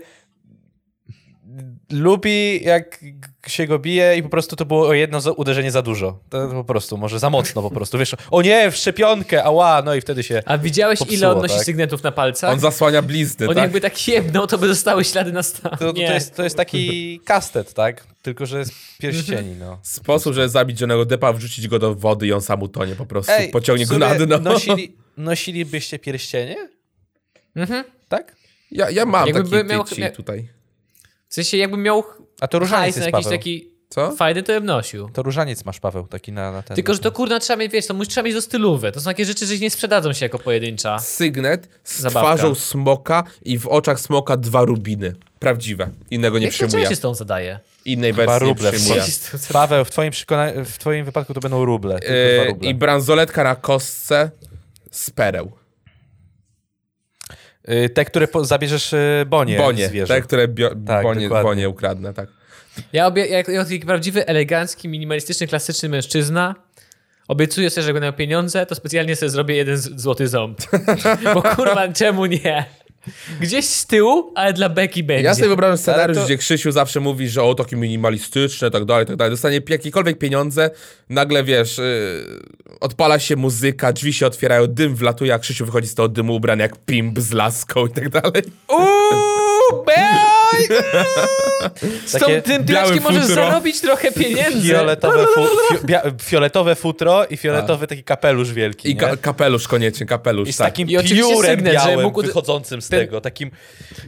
lubi 1.91 2.63
jak 2.63 2.99
się 3.47 3.67
go 3.67 3.79
bije 3.79 4.17
i 4.17 4.23
po 4.23 4.29
prostu 4.29 4.55
to 4.55 4.65
było 4.65 4.87
o 4.87 4.93
jedno 4.93 5.19
uderzenie 5.35 5.71
za 5.71 5.81
dużo. 5.81 6.19
To 6.29 6.47
po 6.47 6.63
prostu, 6.63 6.97
może 6.97 7.19
za 7.19 7.29
mocno 7.29 7.61
po 7.61 7.71
prostu, 7.71 7.97
wiesz, 7.97 8.15
o 8.31 8.41
nie, 8.41 8.71
w 8.71 8.75
szczepionkę, 8.75 9.43
ała, 9.43 9.81
no 9.81 9.95
i 9.95 10.01
wtedy 10.01 10.23
się... 10.23 10.41
A 10.45 10.57
widziałeś 10.57 10.99
ile 10.99 11.07
Popsuło, 11.09 11.31
odnosi 11.31 11.55
tak? 11.55 11.63
sygnetów 11.65 12.03
na 12.03 12.11
palcach? 12.11 12.53
On 12.53 12.59
zasłania 12.59 13.01
blizny, 13.01 13.47
On 13.47 13.55
tak? 13.55 13.63
jakby 13.63 13.81
tak 13.81 14.07
jebnął, 14.07 14.47
to 14.47 14.57
by 14.57 14.67
zostały 14.67 15.03
ślady 15.03 15.31
na 15.31 15.43
stanie. 15.43 15.77
To, 15.77 15.93
to, 15.93 15.99
jest, 15.99 16.35
to 16.35 16.43
jest 16.43 16.57
taki 16.57 17.19
kastet, 17.25 17.73
tak? 17.73 18.07
Tylko, 18.21 18.45
że 18.45 18.65
z 18.65 18.71
pierścieni, 18.99 19.55
no. 19.59 19.79
Sposób, 19.83 20.33
żeby 20.33 20.49
zabić 20.49 20.81
Johnnego 20.81 21.05
Deppa, 21.05 21.33
wrzucić 21.33 21.67
go 21.67 21.79
do 21.79 21.95
wody 21.95 22.27
i 22.27 22.33
on 22.33 22.41
sam 22.41 22.63
utonie 22.63 22.95
po 22.95 23.05
prostu. 23.05 23.31
Ej, 23.31 23.49
Pociągnie 23.49 23.85
go 23.85 23.97
na 23.97 24.15
dno. 24.15 24.37
Nosili, 24.39 24.95
nosilibyście 25.17 25.99
pierścienie? 25.99 26.55
Mhm. 27.55 27.83
Tak? 28.07 28.35
Ja, 28.71 28.89
ja 28.89 29.05
mam 29.05 29.27
Jakby 29.27 29.63
taki 29.63 30.01
miał- 30.01 30.11
tutaj. 30.11 30.49
W 31.27 31.33
sensie 31.33 31.57
jakby 31.57 31.77
miał 31.77 32.03
A 32.41 32.47
to 32.47 32.59
różaniec 32.59 32.95
jest, 32.95 33.07
jakiś 33.07 33.23
Paweł. 33.23 33.31
taki 33.39 33.69
Co? 33.89 34.11
fajny, 34.11 34.43
to 34.43 34.53
bym 34.53 34.65
nosił. 34.65 35.09
To 35.13 35.23
różaniec 35.23 35.65
masz, 35.65 35.79
Paweł, 35.79 36.07
taki 36.07 36.31
na, 36.31 36.51
na 36.51 36.61
ten... 36.63 36.75
Tylko, 36.75 36.93
że 36.93 36.99
to 36.99 37.11
kurna 37.11 37.39
trzeba 37.39 37.57
mieć, 37.57 37.71
wiesz, 37.71 37.87
to 37.87 37.93
musi, 37.93 38.09
trzeba 38.09 38.25
mieć 38.25 38.33
do 38.35 38.41
stylowe. 38.41 38.91
To 38.91 38.99
są 38.99 39.05
takie 39.05 39.25
rzeczy, 39.25 39.45
że 39.45 39.57
nie 39.57 39.69
sprzedadzą 39.69 40.13
się 40.13 40.25
jako 40.25 40.39
pojedyncza. 40.39 40.99
Sygnet 40.99 41.69
z 41.83 41.99
Zabawka. 41.99 42.35
twarzą 42.35 42.55
smoka 42.55 43.23
i 43.45 43.59
w 43.59 43.67
oczach 43.67 43.99
smoka 43.99 44.37
dwa 44.37 44.63
rubiny. 44.63 45.15
Prawdziwe. 45.39 45.89
Innego 46.11 46.39
nie 46.39 46.45
Jak 46.45 46.53
to 46.55 46.67
przyjmuje. 46.67 46.89
się 46.89 46.95
z 46.95 46.99
tą 46.99 47.13
zadaje? 47.15 47.59
Innej 47.85 48.13
wersji 48.13 48.33
nie 48.47 48.53
ruble 48.53 48.71
przyjmuje. 48.71 49.01
sensie. 49.01 49.53
Paweł, 49.53 49.85
w 49.85 49.91
twoim, 49.91 50.11
przekona- 50.11 50.65
w 50.65 50.77
twoim 50.77 51.05
wypadku 51.05 51.33
to 51.33 51.39
będą 51.39 51.65
ruble. 51.65 51.99
tylko 51.99 52.13
dwa 52.13 52.43
E, 52.43 52.47
ruble. 52.47 52.69
I 52.69 52.73
bransoletka 52.73 53.43
na 53.43 53.55
kostce 53.55 54.31
z 54.91 55.09
pereł. 55.09 55.51
Y, 57.69 57.89
Te, 57.89 58.05
które 58.05 58.27
po- 58.27 58.45
zabierzesz 58.45 58.93
y, 58.93 59.25
Bonie, 59.27 59.57
Bonie, 59.57 59.87
zwierzę. 59.87 60.13
te, 60.13 60.21
które 60.21 60.47
bio, 60.47 60.69
Tak, 60.87 61.03
bonie, 61.03 61.29
bonie 61.29 61.69
ukradnę, 61.69 62.13
tak. 62.13 62.29
Ja, 62.93 63.07
obie, 63.07 63.25
jak, 63.27 63.47
jak 63.47 63.63
taki 63.67 63.79
prawdziwy, 63.79 64.27
elegancki, 64.27 64.89
minimalistyczny, 64.89 65.47
klasyczny 65.47 65.89
mężczyzna 65.89 66.55
obiecuję 67.27 67.69
sobie, 67.69 67.81
że 67.83 67.87
jak 67.89 67.93
będę 67.93 68.05
miał 68.07 68.13
pieniądze, 68.13 68.65
to 68.65 68.75
specjalnie 68.75 69.15
sobie 69.15 69.29
zrobię 69.29 69.55
jeden 69.55 69.77
złoty 69.77 70.27
ząb. 70.27 70.61
Bo 71.33 71.41
kurwa, 71.41 71.87
czemu 71.93 72.25
nie? 72.25 72.65
Gdzieś 73.41 73.65
z 73.65 73.85
tyłu, 73.85 74.31
ale 74.35 74.53
dla 74.53 74.69
Beki 74.69 75.03
będzie. 75.03 75.23
Ja 75.23 75.35
sobie 75.35 75.47
wyobrażam 75.47 75.77
scenariusz, 75.77 76.17
to- 76.17 76.25
gdzie 76.25 76.37
Krzysiu 76.37 76.71
zawsze 76.71 76.99
mówi, 76.99 77.29
że 77.29 77.43
o, 77.43 77.55
takie 77.55 77.75
minimalistyczne, 77.75 78.71
tak 78.71 78.85
dalej, 78.85 79.05
tak 79.05 79.15
dalej. 79.15 79.31
Dostanie 79.31 79.61
jakiekolwiek 79.69 80.17
pieniądze, 80.17 80.69
nagle, 81.09 81.43
wiesz, 81.43 81.77
yy, 81.77 81.85
odpala 82.79 83.19
się 83.19 83.35
muzyka, 83.35 83.93
drzwi 83.93 84.13
się 84.13 84.27
otwierają, 84.27 84.67
dym 84.67 84.95
wlatuje, 84.95 85.33
a 85.33 85.39
Krzysiu 85.39 85.65
wychodzi 85.65 85.87
z 85.87 85.95
tego 85.95 86.07
dymu 86.09 86.35
ubrany 86.35 86.63
jak 86.63 86.85
pimp 86.85 87.19
z 87.19 87.31
laską 87.31 87.85
i 87.85 87.91
tak 87.91 88.09
dalej. 88.09 88.43
Uuu, 88.67 89.34
boy! 89.71 90.77
Z 92.05 92.11
tą, 92.11 92.25
tym 92.41 92.65
możesz 93.03 93.21
futro. 93.21 93.35
zarobić 93.35 93.81
trochę 93.81 94.11
pieniędzy. 94.11 94.67
Fioletowe, 94.69 95.25
fu, 95.27 95.41
bia, 95.85 96.01
fioletowe 96.21 96.75
futro 96.75 97.25
i 97.25 97.37
fioletowy 97.37 97.87
taki 97.87 98.03
kapelusz 98.03 98.53
wielki, 98.53 98.89
I 98.91 98.95
ka- 98.95 99.17
kapelusz 99.17 99.67
koniecznie, 99.67 100.05
kapelusz, 100.05 100.49
I 100.49 100.53
z 100.53 100.57
tak. 100.57 100.67
takim 100.67 100.89
I 100.89 100.97
piórem 101.09 101.55
sygnet, 101.55 101.73
białym 101.73 102.01
mógł- 102.01 102.21
wychodzącym 102.21 102.81
z 102.81 102.89
ten- 102.89 102.99
tego, 102.99 103.21
takim 103.21 103.51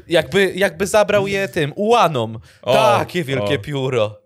jakby, 0.07 0.51
jakby 0.55 0.87
zabrał 0.87 1.27
je 1.27 1.47
tym, 1.47 1.73
ułanom. 1.75 2.39
O, 2.61 2.73
Takie 2.97 3.23
wielkie 3.23 3.55
o. 3.55 3.59
pióro. 3.59 4.19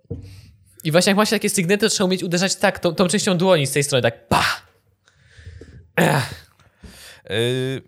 I 0.84 0.92
właśnie 0.92 1.10
jak 1.10 1.18
masz 1.18 1.30
takie 1.30 1.50
sygnety, 1.50 1.86
to 1.86 1.90
trzeba 1.90 2.06
umieć 2.06 2.24
uderzać 2.24 2.56
tak, 2.56 2.80
tą, 2.80 2.96
tą 2.96 3.08
częścią 3.08 3.38
dłoni 3.38 3.68
z 3.68 3.72
tej 3.72 3.84
strony, 3.84 4.02
tak 4.02 4.28
pa! 4.28 4.44
Ech. 5.96 6.46
Yy, 7.30 7.82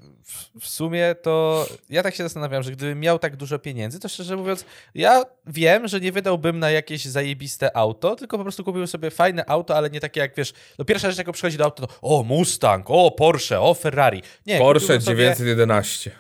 w- 0.60 0.68
sumie 0.68 1.16
to 1.22 1.66
ja 1.90 2.04
tak 2.04 2.16
się 2.16 2.24
zastanawiam, 2.24 2.64
że 2.64 2.72
gdybym 2.72 3.00
miał 3.00 3.20
tak 3.20 3.36
dużo 3.36 3.60
pieniędzy, 3.60 4.00
to 4.00 4.10
szczerze 4.10 4.36
mówiąc, 4.36 4.66
ja 4.96 5.24
wiem, 5.48 5.88
że 5.88 6.00
nie 6.00 6.12
wydałbym 6.12 6.60
na 6.60 6.70
jakieś 6.72 7.06
zajebiste 7.06 7.78
auto, 7.78 8.16
tylko 8.16 8.38
po 8.38 8.44
prostu 8.44 8.64
kupiłbym 8.64 8.88
sobie 8.88 9.12
fajne 9.12 9.46
auto, 9.50 9.76
ale 9.78 9.90
nie 9.90 10.00
takie 10.00 10.20
jak 10.20 10.36
wiesz, 10.36 10.54
no 10.80 10.86
pierwsza 10.86 11.10
rzecz, 11.10 11.18
jaką 11.18 11.32
przychodzi 11.32 11.58
do 11.58 11.64
auta, 11.66 11.88
to 11.88 11.94
o 12.02 12.24
Mustang, 12.24 12.86
o 12.90 13.12
Porsche, 13.12 13.60
o 13.62 13.74
Ferrari. 13.74 14.22
Nie, 14.46 14.58
Porsche 14.58 14.82
kupiłbym 14.98 15.02
sobie- 15.06 15.24
911. 15.30 16.12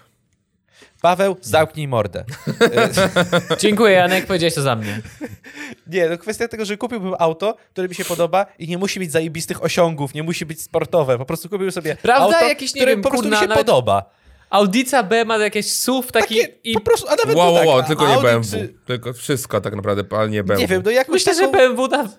Paweł, 1.01 1.37
zamknij 1.41 1.87
mordę. 1.87 2.23
Dziękuję, 3.59 3.91
Janek, 3.93 4.25
powiedziałeś 4.25 4.53
to 4.53 4.61
za 4.61 4.75
mnie. 4.75 5.01
Nie, 5.87 6.09
no 6.09 6.17
kwestia 6.17 6.47
tego, 6.47 6.65
że 6.65 6.77
kupiłbym 6.77 7.13
auto, 7.19 7.55
które 7.71 7.87
mi 7.87 7.95
się 7.95 8.05
podoba 8.05 8.45
i 8.59 8.67
nie 8.67 8.77
musi 8.77 8.99
mieć 8.99 9.11
zajebistych 9.11 9.63
osiągów, 9.63 10.13
nie 10.13 10.23
musi 10.23 10.45
być 10.45 10.61
sportowe. 10.61 11.17
Po 11.17 11.25
prostu 11.25 11.49
kupiłbym 11.49 11.71
sobie 11.71 11.95
Prawda? 11.95 12.35
auto, 12.35 12.47
Jakiś, 12.47 12.75
nie 12.75 12.81
które 12.81 12.91
wiem, 12.91 13.01
po 13.01 13.09
prostu 13.09 13.23
kurna, 13.23 13.37
mi 13.37 13.43
się 13.43 13.47
nawet- 13.49 13.65
podoba. 13.65 14.09
Audica 14.53 15.03
B 15.03 15.25
ma 15.25 15.37
jakieś 15.37 15.71
SUV 15.71 16.11
taki 16.11 16.35
Takie, 16.41 16.53
i... 16.63 16.73
po 16.73 16.79
prostu, 16.81 17.07
a 17.07 17.15
nawet 17.15 17.37
Wow, 17.37 17.45
no 17.45 17.51
wow, 17.53 17.57
tak, 17.59 17.67
wow, 17.67 17.83
tylko 17.83 18.07
nie 18.07 18.13
Audi 18.13 18.25
BMW. 18.27 18.57
Czy, 18.57 18.73
Tylko 18.85 19.13
wszystko 19.13 19.61
tak 19.61 19.75
naprawdę, 19.75 20.17
ale 20.17 20.29
nie 20.29 20.43
BMW. 20.43 20.61
nie 20.61 20.67
wiem, 20.67 20.81
no 20.85 20.91
jakąś 20.91 21.13
Myślę, 21.13 21.33
że 21.33 21.39
taką, 21.41 21.51
BMW 21.51 21.87
da... 21.87 22.09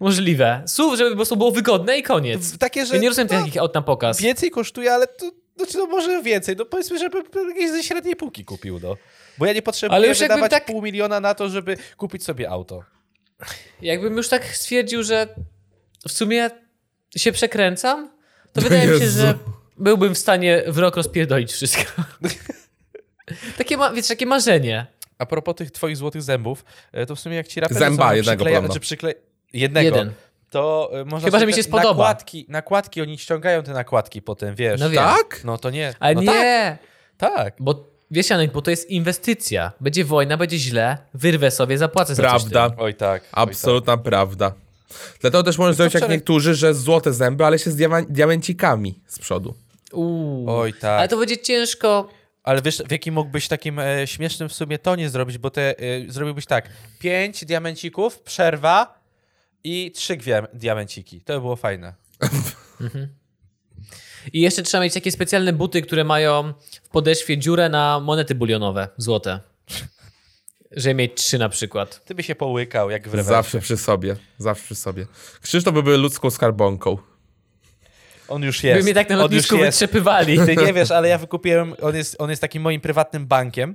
Możliwe. 0.00 0.62
SUV, 0.66 0.96
żeby 0.96 1.10
po 1.10 1.16
prostu 1.16 1.36
było 1.36 1.50
wygodne 1.50 1.98
i 1.98 2.02
koniec. 2.02 2.58
takie, 2.58 2.86
że 2.86 2.94
Ja 2.94 3.00
nie 3.00 3.08
rozumiem 3.08 3.28
no, 3.32 3.38
takich 3.38 3.56
aut 3.56 3.74
na 3.74 3.82
pokaz. 3.82 4.20
więcej 4.20 4.50
kosztuje, 4.50 4.92
ale 4.92 5.06
to, 5.06 5.30
znaczy 5.56 5.78
no 5.78 5.86
może 5.86 6.22
więcej. 6.22 6.56
No 6.56 6.64
powiedzmy, 6.64 6.98
żeby 6.98 7.18
jakieś 7.48 7.70
ze 7.70 7.82
średniej 7.82 8.16
półki 8.16 8.44
kupił, 8.44 8.80
no. 8.82 8.96
Bo 9.38 9.46
ja 9.46 9.52
nie 9.52 9.62
potrzebuję 9.62 9.96
Ale 9.96 10.08
już 10.08 10.18
wydawać 10.18 10.50
tak- 10.50 10.66
pół 10.66 10.82
miliona 10.82 11.20
na 11.20 11.34
to, 11.34 11.48
żeby 11.48 11.76
kupić 11.96 12.24
sobie 12.24 12.50
auto. 12.50 12.84
Jakbym 13.82 14.16
już 14.16 14.28
tak 14.28 14.44
stwierdził, 14.56 15.02
że 15.02 15.28
w 16.08 16.12
sumie 16.12 16.50
się 17.16 17.32
przekręcam, 17.32 18.10
to 18.52 18.60
wydaje 18.60 18.86
mi 18.86 18.98
się, 18.98 19.04
Jezu. 19.04 19.20
że 19.20 19.34
byłbym 19.78 20.14
w 20.14 20.18
stanie 20.18 20.62
w 20.66 20.78
rok 20.78 20.96
rozpierdolić 20.96 21.52
wszystko. 21.52 21.82
takie, 23.58 23.76
ma, 23.76 23.92
wiesz, 23.92 24.08
takie 24.08 24.26
marzenie. 24.26 24.86
A 25.18 25.26
propos 25.26 25.54
tych 25.54 25.70
twoich 25.70 25.96
złotych 25.96 26.22
zębów, 26.22 26.64
e, 26.92 27.06
to 27.06 27.16
w 27.16 27.20
sumie 27.20 27.36
jak 27.36 27.48
ci 27.48 27.60
raperzy 27.60 27.80
Zęba 27.80 28.14
jednego 28.14 28.44
przykleja- 28.44 28.54
podobno. 28.54 28.74
czy 28.74 28.80
przykle... 28.80 29.14
Jednego. 29.52 29.84
Jeden. 29.96 30.12
To 30.50 30.90
e, 30.92 31.04
można 31.04 31.26
Chyba, 31.26 31.38
że 31.38 31.46
mi 31.46 31.52
się 31.52 31.62
spodoba. 31.62 31.88
Nakładki, 31.88 32.46
nakładki, 32.48 33.02
oni 33.02 33.18
ściągają 33.18 33.62
te 33.62 33.72
nakładki 33.72 34.22
potem, 34.22 34.54
wiesz. 34.54 34.80
No 34.80 34.90
wiem. 34.90 35.02
Tak? 35.02 35.40
No 35.44 35.58
to 35.58 35.70
nie. 35.70 35.94
Ale 36.00 36.14
no 36.14 36.22
nie, 36.22 36.78
Tak, 37.16 37.36
tak. 37.36 37.54
bo 37.60 37.90
wiesz 38.10 38.30
Janek, 38.30 38.52
bo 38.52 38.62
to 38.62 38.70
jest 38.70 38.90
inwestycja. 38.90 39.72
Będzie 39.80 40.04
wojna, 40.04 40.36
będzie 40.36 40.58
źle, 40.58 40.98
wyrwę 41.14 41.50
sobie, 41.50 41.78
zapłacę 41.78 42.14
za 42.14 42.22
coś 42.22 42.30
Prawda. 42.30 42.76
Oj 42.78 42.94
tak. 42.94 43.22
oj, 43.22 43.28
Absolutna 43.32 43.96
prawda. 43.96 44.52
Dlatego 45.20 45.42
też 45.42 45.58
możesz 45.58 45.76
zrobić 45.76 45.94
jak 45.94 46.02
wczoraj- 46.02 46.10
niektórzy, 46.10 46.54
że 46.54 46.74
złote 46.74 47.12
zęby, 47.12 47.44
ale 47.44 47.58
się 47.58 47.70
z 47.70 47.76
diama- 47.76 48.06
diamencikami 48.08 49.00
z 49.06 49.18
przodu. 49.18 49.54
Uuu. 49.92 50.50
Oj, 50.50 50.72
tak. 50.72 50.98
Ale 50.98 51.08
to 51.08 51.16
będzie 51.16 51.38
ciężko. 51.38 52.08
Ale 52.42 52.62
wiesz, 52.62 52.78
w 52.88 52.90
jakim 52.90 53.14
mógłbyś 53.14 53.48
takim 53.48 53.78
e, 53.78 54.06
śmiesznym 54.06 54.48
w 54.48 54.52
sumie 54.52 54.78
tonie 54.78 55.10
zrobić, 55.10 55.38
bo 55.38 55.50
te, 55.50 55.78
e, 55.78 56.12
zrobiłbyś 56.12 56.46
tak, 56.46 56.68
pięć 56.98 57.44
diamencików, 57.44 58.20
przerwa 58.20 59.02
i 59.64 59.92
trzy 59.94 60.18
diamenciki. 60.54 61.20
To 61.20 61.34
by 61.34 61.40
było 61.40 61.56
fajne. 61.56 61.94
I 64.32 64.40
jeszcze 64.40 64.62
trzeba 64.62 64.84
mieć 64.84 64.94
takie 64.94 65.12
specjalne 65.12 65.52
buty, 65.52 65.82
które 65.82 66.04
mają 66.04 66.52
w 66.82 66.88
podeszwie 66.88 67.38
dziurę 67.38 67.68
na 67.68 68.00
monety 68.00 68.34
bulionowe, 68.34 68.88
złote. 68.96 69.40
Żeby 70.76 70.94
mieć 70.94 71.14
trzy 71.14 71.38
na 71.38 71.48
przykład. 71.48 72.04
Ty 72.04 72.14
by 72.14 72.22
się 72.22 72.34
połykał, 72.34 72.90
jak 72.90 73.02
w 73.08 73.14
rewersie. 73.14 73.28
Zawsze 73.28 73.60
przy 73.60 73.76
sobie. 73.76 74.16
Zawsze 74.38 74.64
przy 74.64 74.74
sobie. 74.74 75.06
Krzysztof 75.42 75.74
by 75.74 75.82
był 75.82 75.98
ludzką 75.98 76.30
skarbonką. 76.30 76.98
On 78.28 78.42
już 78.42 78.62
By 78.62 78.68
jest. 78.68 78.84
mnie 78.84 78.94
tak 78.94 79.08
na 79.08 79.16
lotnisku 79.16 79.58
wytrzepywali. 79.58 80.38
Ty 80.46 80.56
nie 80.56 80.72
wiesz, 80.72 80.90
ale 80.90 81.08
ja 81.08 81.18
wykupiłem, 81.18 81.74
on 81.82 81.96
jest, 81.96 82.16
on 82.18 82.30
jest 82.30 82.42
takim 82.42 82.62
moim 82.62 82.80
prywatnym 82.80 83.26
bankiem, 83.26 83.74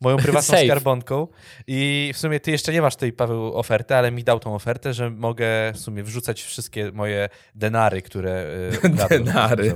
moją 0.00 0.16
prywatną 0.16 0.42
Safe. 0.56 0.64
skarbonką 0.64 1.28
i 1.66 2.10
w 2.14 2.18
sumie 2.18 2.40
ty 2.40 2.50
jeszcze 2.50 2.72
nie 2.72 2.82
masz 2.82 2.96
tej, 2.96 3.12
Paweł, 3.12 3.54
oferty, 3.54 3.94
ale 3.94 4.10
mi 4.12 4.24
dał 4.24 4.40
tą 4.40 4.54
ofertę, 4.54 4.94
że 4.94 5.10
mogę 5.10 5.46
w 5.74 5.78
sumie 5.78 6.02
wrzucać 6.02 6.42
wszystkie 6.42 6.92
moje 6.92 7.28
denary, 7.54 8.02
które 8.02 8.46
y, 8.74 8.78
ukradłem. 8.78 9.24
Denary. 9.24 9.74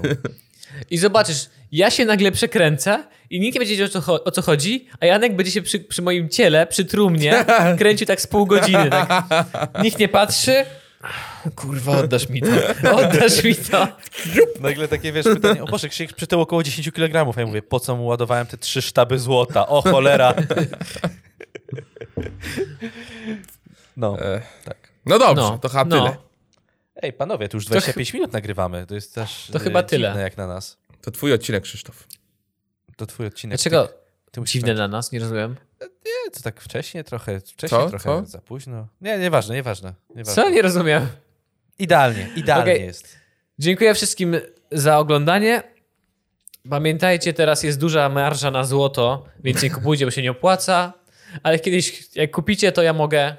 I 0.90 0.98
zobaczysz, 0.98 1.46
ja 1.72 1.90
się 1.90 2.04
nagle 2.04 2.32
przekręcę 2.32 3.04
i 3.30 3.40
nikt 3.40 3.54
nie 3.54 3.58
będzie 3.58 3.76
wiedział 3.76 4.00
o 4.00 4.02
co, 4.02 4.24
o 4.24 4.30
co 4.30 4.42
chodzi, 4.42 4.88
a 5.00 5.06
Janek 5.06 5.36
będzie 5.36 5.52
się 5.52 5.62
przy, 5.62 5.80
przy 5.80 6.02
moim 6.02 6.28
ciele, 6.28 6.66
przy 6.66 6.84
trumnie, 6.84 7.44
kręcił 7.78 8.06
tak 8.06 8.20
z 8.20 8.26
pół 8.26 8.46
godziny. 8.46 8.90
Tak. 8.90 9.24
Nikt 9.82 9.98
nie 9.98 10.08
patrzy. 10.08 10.64
Kurwa, 11.56 11.98
oddasz 11.98 12.28
mi 12.28 12.42
to. 12.42 12.48
Oddasz 12.96 13.44
mi 13.44 13.54
to. 13.54 13.88
Nagle 14.60 14.88
takie, 14.88 15.12
wiesz, 15.12 15.24
pytanie, 15.24 15.62
o 15.62 15.66
Boże, 15.66 15.88
Krzysiek 15.88 16.12
przytył 16.12 16.40
około 16.40 16.62
10 16.62 16.90
kg. 16.92 17.34
Ja 17.36 17.46
mówię, 17.46 17.62
po 17.62 17.80
co 17.80 17.96
mu 17.96 18.06
ładowałem 18.06 18.46
te 18.46 18.56
trzy 18.58 18.82
sztaby 18.82 19.18
złota? 19.18 19.66
O 19.68 19.82
cholera. 19.82 20.34
No, 23.96 24.18
E, 24.20 24.42
tak. 24.64 24.76
No 25.06 25.18
dobrze, 25.18 25.42
No, 25.42 25.58
to 25.58 25.68
chyba 25.68 25.84
no. 25.84 25.96
tyle. 25.96 26.16
Ej, 27.02 27.12
panowie, 27.12 27.48
tu 27.48 27.56
już 27.56 27.66
25 27.66 28.14
minut 28.14 28.32
nagrywamy. 28.32 28.86
To 28.86 28.94
jest 28.94 29.14
też 29.14 29.48
To 29.52 29.58
e, 29.58 29.62
chyba 29.62 29.82
tyle. 29.82 30.08
dziwne 30.08 30.22
jak 30.22 30.36
na 30.36 30.46
nas. 30.46 30.78
To 31.00 31.10
twój 31.10 31.32
odcinek, 31.32 31.62
Krzysztof. 31.62 32.06
To 32.96 33.06
twój 33.06 33.26
odcinek. 33.26 33.58
Dlaczego 33.58 33.86
Ty, 34.30 34.40
ty 34.40 34.46
dziwne 34.46 34.74
dla 34.74 34.88
nas? 34.88 35.12
Nie 35.12 35.20
rozumiem. 35.20 35.56
Nie, 35.80 36.30
to 36.34 36.40
tak 36.42 36.60
wcześniej 36.60 37.04
trochę, 37.04 37.40
wcześniej 37.40 37.80
Co? 37.80 37.88
trochę 37.90 38.04
Co? 38.04 38.26
za 38.26 38.38
późno. 38.40 38.88
Nie, 39.00 39.18
nieważne, 39.18 39.54
nieważne. 39.54 39.94
nieważne. 40.14 40.42
Co? 40.42 40.50
Nie 40.50 40.62
rozumiem. 40.62 41.06
Idealnie, 41.78 42.28
idealnie 42.36 42.72
Okej. 42.72 42.86
jest. 42.86 43.16
Dziękuję 43.58 43.94
wszystkim 43.94 44.36
za 44.72 44.98
oglądanie. 44.98 45.62
Pamiętajcie, 46.70 47.32
teraz 47.32 47.62
jest 47.62 47.78
duża 47.80 48.08
marża 48.08 48.50
na 48.50 48.64
złoto, 48.64 49.24
więc 49.44 49.62
nie 49.62 49.70
kupujcie, 49.70 50.04
bo 50.04 50.10
się 50.10 50.22
nie 50.22 50.30
opłaca. 50.30 50.92
Ale 51.42 51.58
kiedyś, 51.58 52.08
jak 52.16 52.30
kupicie, 52.30 52.72
to 52.72 52.82
ja 52.82 52.92
mogę 52.92 53.36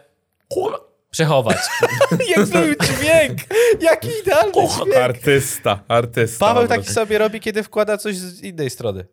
przechować. 1.12 1.58
Jak 2.36 2.46
zrobił 2.48 2.76
dźwięk! 2.84 3.40
Jaki 3.82 4.10
idealny 4.22 4.52
dźwięk! 4.68 4.98
Artysta, 4.98 5.84
artysta. 5.88 6.46
Paweł 6.46 6.68
taki 6.68 6.90
sobie 6.90 7.18
robi, 7.18 7.40
kiedy 7.40 7.64
wkłada 7.64 7.98
coś 7.98 8.16
z 8.16 8.42
innej 8.42 8.70
strony. 8.70 9.06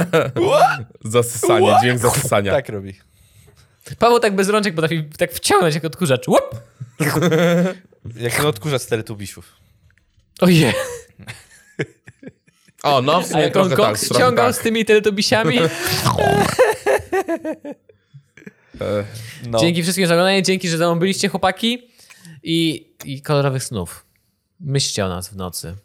Zasysanie, 1.04 1.76
dźwięk 1.80 1.98
zasysania. 1.98 2.52
Tak 2.52 2.68
robi. 2.68 2.94
Paweł 3.98 4.20
tak 4.20 4.34
bez 4.34 4.48
rączek 4.48 4.74
potrafi 4.74 5.04
tak 5.18 5.32
wciągnąć 5.32 5.74
jak 5.74 5.84
odkurzacz. 5.84 6.28
Łup! 6.28 6.60
Jak 8.16 8.34
ten 8.34 8.46
odkurzacz 8.46 8.82
z 8.82 8.86
teletubisiów. 8.86 9.52
Ojej. 10.40 10.74
O, 12.82 13.02
no, 13.02 13.20
w 13.20 13.24
A 13.24 13.28
sumie 13.28 13.42
jak 13.42 13.56
on 13.56 13.70
trochę 13.70 13.92
tak, 13.92 14.04
ściągał 14.04 14.46
tak. 14.46 14.54
z 14.54 14.58
tymi 14.58 14.84
teletubisiami. 14.84 15.58
E, 18.80 19.04
No. 19.48 19.58
Dzięki 19.58 19.82
wszystkim 19.82 20.06
za 20.06 20.14
oglądanie, 20.14 20.42
dzięki, 20.42 20.68
że 20.68 20.78
ze 20.78 20.84
mną 20.84 20.98
byliście 20.98 21.28
chłopaki 21.28 21.78
i, 22.42 22.88
i 23.04 23.22
kolorowych 23.22 23.64
snów. 23.64 24.06
Myślcie 24.60 25.04
o 25.06 25.08
nas 25.08 25.28
w 25.28 25.36
nocy. 25.36 25.76